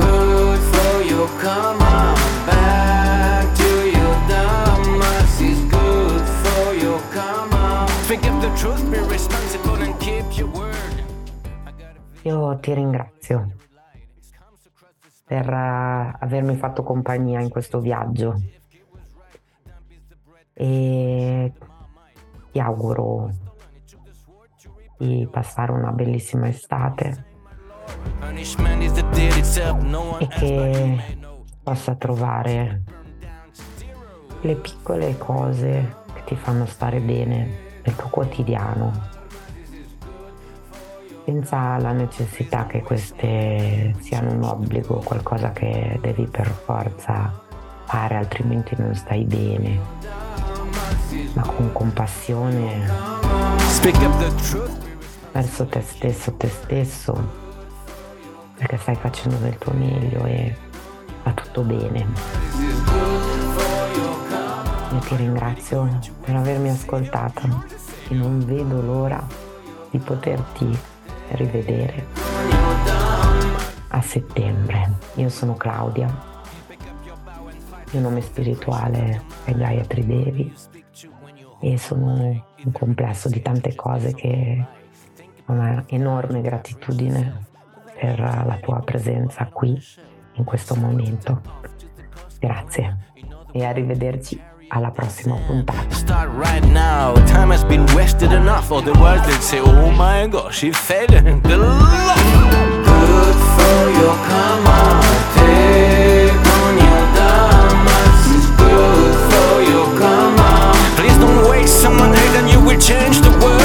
Good 0.04 0.60
for 0.72 0.94
your 1.12 1.28
karma. 1.42 2.14
Back 2.46 3.54
to 3.60 3.70
your 3.98 4.14
dharma. 4.32 5.10
This 5.20 5.40
is 5.52 5.60
good 5.76 6.24
for 6.42 6.74
your 6.84 7.00
karma. 7.12 7.86
Think 8.08 8.24
of 8.24 8.40
the 8.40 8.48
truth, 8.56 8.82
be 8.90 9.00
responsible, 9.16 9.76
and 9.84 9.94
keep 10.00 10.24
your 10.38 10.48
word. 10.48 10.96
Io 12.24 12.54
ti 12.62 12.74
ringrazio 12.74 13.52
per 15.26 15.48
eh, 15.48 16.16
avermi 16.20 16.54
fatto 16.54 16.84
compagnia 16.84 17.40
in 17.40 17.48
questo 17.48 17.80
viaggio. 17.80 18.40
E 20.52 21.52
ti 22.52 22.60
auguro 22.60 23.30
di 24.96 25.28
passare 25.30 25.72
una 25.72 25.90
bellissima 25.90 26.46
estate. 26.46 27.24
E 30.18 30.28
che 30.28 31.18
possa 31.62 31.96
trovare 31.96 32.82
le 34.42 34.54
piccole 34.54 35.18
cose 35.18 36.04
che 36.14 36.22
ti 36.24 36.36
fanno 36.36 36.66
stare 36.66 37.00
bene 37.00 37.64
nel 37.82 37.96
tuo 37.96 38.08
quotidiano 38.08 39.15
senza 41.26 41.76
la 41.78 41.90
necessità 41.90 42.66
che 42.66 42.82
queste 42.82 43.96
siano 43.98 44.30
un 44.30 44.44
obbligo, 44.44 45.02
qualcosa 45.04 45.50
che 45.50 45.98
devi 46.00 46.24
per 46.28 46.46
forza 46.46 47.42
fare, 47.84 48.14
altrimenti 48.14 48.76
non 48.78 48.94
stai 48.94 49.24
bene, 49.24 49.80
ma 51.32 51.42
con 51.42 51.72
compassione. 51.72 52.88
Verso 55.32 55.66
te 55.66 55.80
stesso, 55.80 56.32
te 56.34 56.48
stesso, 56.48 57.28
perché 58.56 58.76
stai 58.76 58.94
facendo 58.94 59.36
del 59.38 59.58
tuo 59.58 59.72
meglio 59.72 60.24
e 60.26 60.56
va 61.24 61.32
tutto 61.32 61.62
bene. 61.62 62.06
Io 64.92 64.98
ti 65.00 65.16
ringrazio 65.16 65.88
per 66.24 66.36
avermi 66.36 66.70
ascoltato 66.70 67.64
e 68.08 68.14
non 68.14 68.44
vedo 68.46 68.80
l'ora 68.80 69.26
di 69.90 69.98
poterti 69.98 70.94
rivedere. 71.30 72.06
A 73.88 74.00
settembre. 74.00 74.92
Io 75.14 75.28
sono 75.28 75.54
Claudia, 75.54 76.06
il 77.86 77.92
mio 77.92 78.00
nome 78.00 78.20
spirituale 78.20 79.22
è 79.44 79.52
Gaia 79.52 79.84
Tridevi. 79.84 80.52
E 81.60 81.78
sono 81.78 82.44
un 82.64 82.72
complesso 82.72 83.28
di 83.28 83.40
tante 83.40 83.74
cose 83.74 84.12
che 84.14 84.64
ho 85.46 85.52
una 85.52 85.84
enorme 85.86 86.42
gratitudine 86.42 87.46
per 87.98 88.18
la 88.18 88.58
tua 88.60 88.80
presenza 88.80 89.46
qui 89.46 89.80
in 90.34 90.44
questo 90.44 90.74
momento. 90.74 91.40
Grazie. 92.38 93.12
E 93.52 93.64
arrivederci 93.64 94.38
alla 94.68 94.90
prossima 94.90 95.36
puntata. 95.46 95.94
Start 95.94 96.30
right 96.34 96.64
now, 96.64 97.14
time 97.26 97.50
has 97.50 97.64
been 97.64 97.84
wasted 97.94 98.32
enough, 98.32 98.70
otherwise 98.72 99.24
they'd 99.26 99.42
say, 99.42 99.60
oh 99.60 99.90
my 99.90 100.26
gosh, 100.28 100.60
he 100.60 100.72
fell. 100.72 101.06
The 101.06 101.56
luck. 101.56 102.16
Good 102.84 103.36
for 103.56 103.90
your 103.90 104.16
karma, 104.26 105.00
take 105.34 106.46
on 106.58 106.76
your 106.76 107.04
dharmas. 107.14 108.20
Good 108.56 109.14
for 109.30 109.62
your 109.62 109.88
karma. 109.98 110.72
Please 110.96 111.16
don't 111.18 111.48
waste 111.48 111.80
someone 111.80 112.12
hate 112.12 112.36
and 112.40 112.50
you 112.50 112.60
will 112.60 112.80
change 112.80 113.20
the 113.20 113.30
world. 113.42 113.55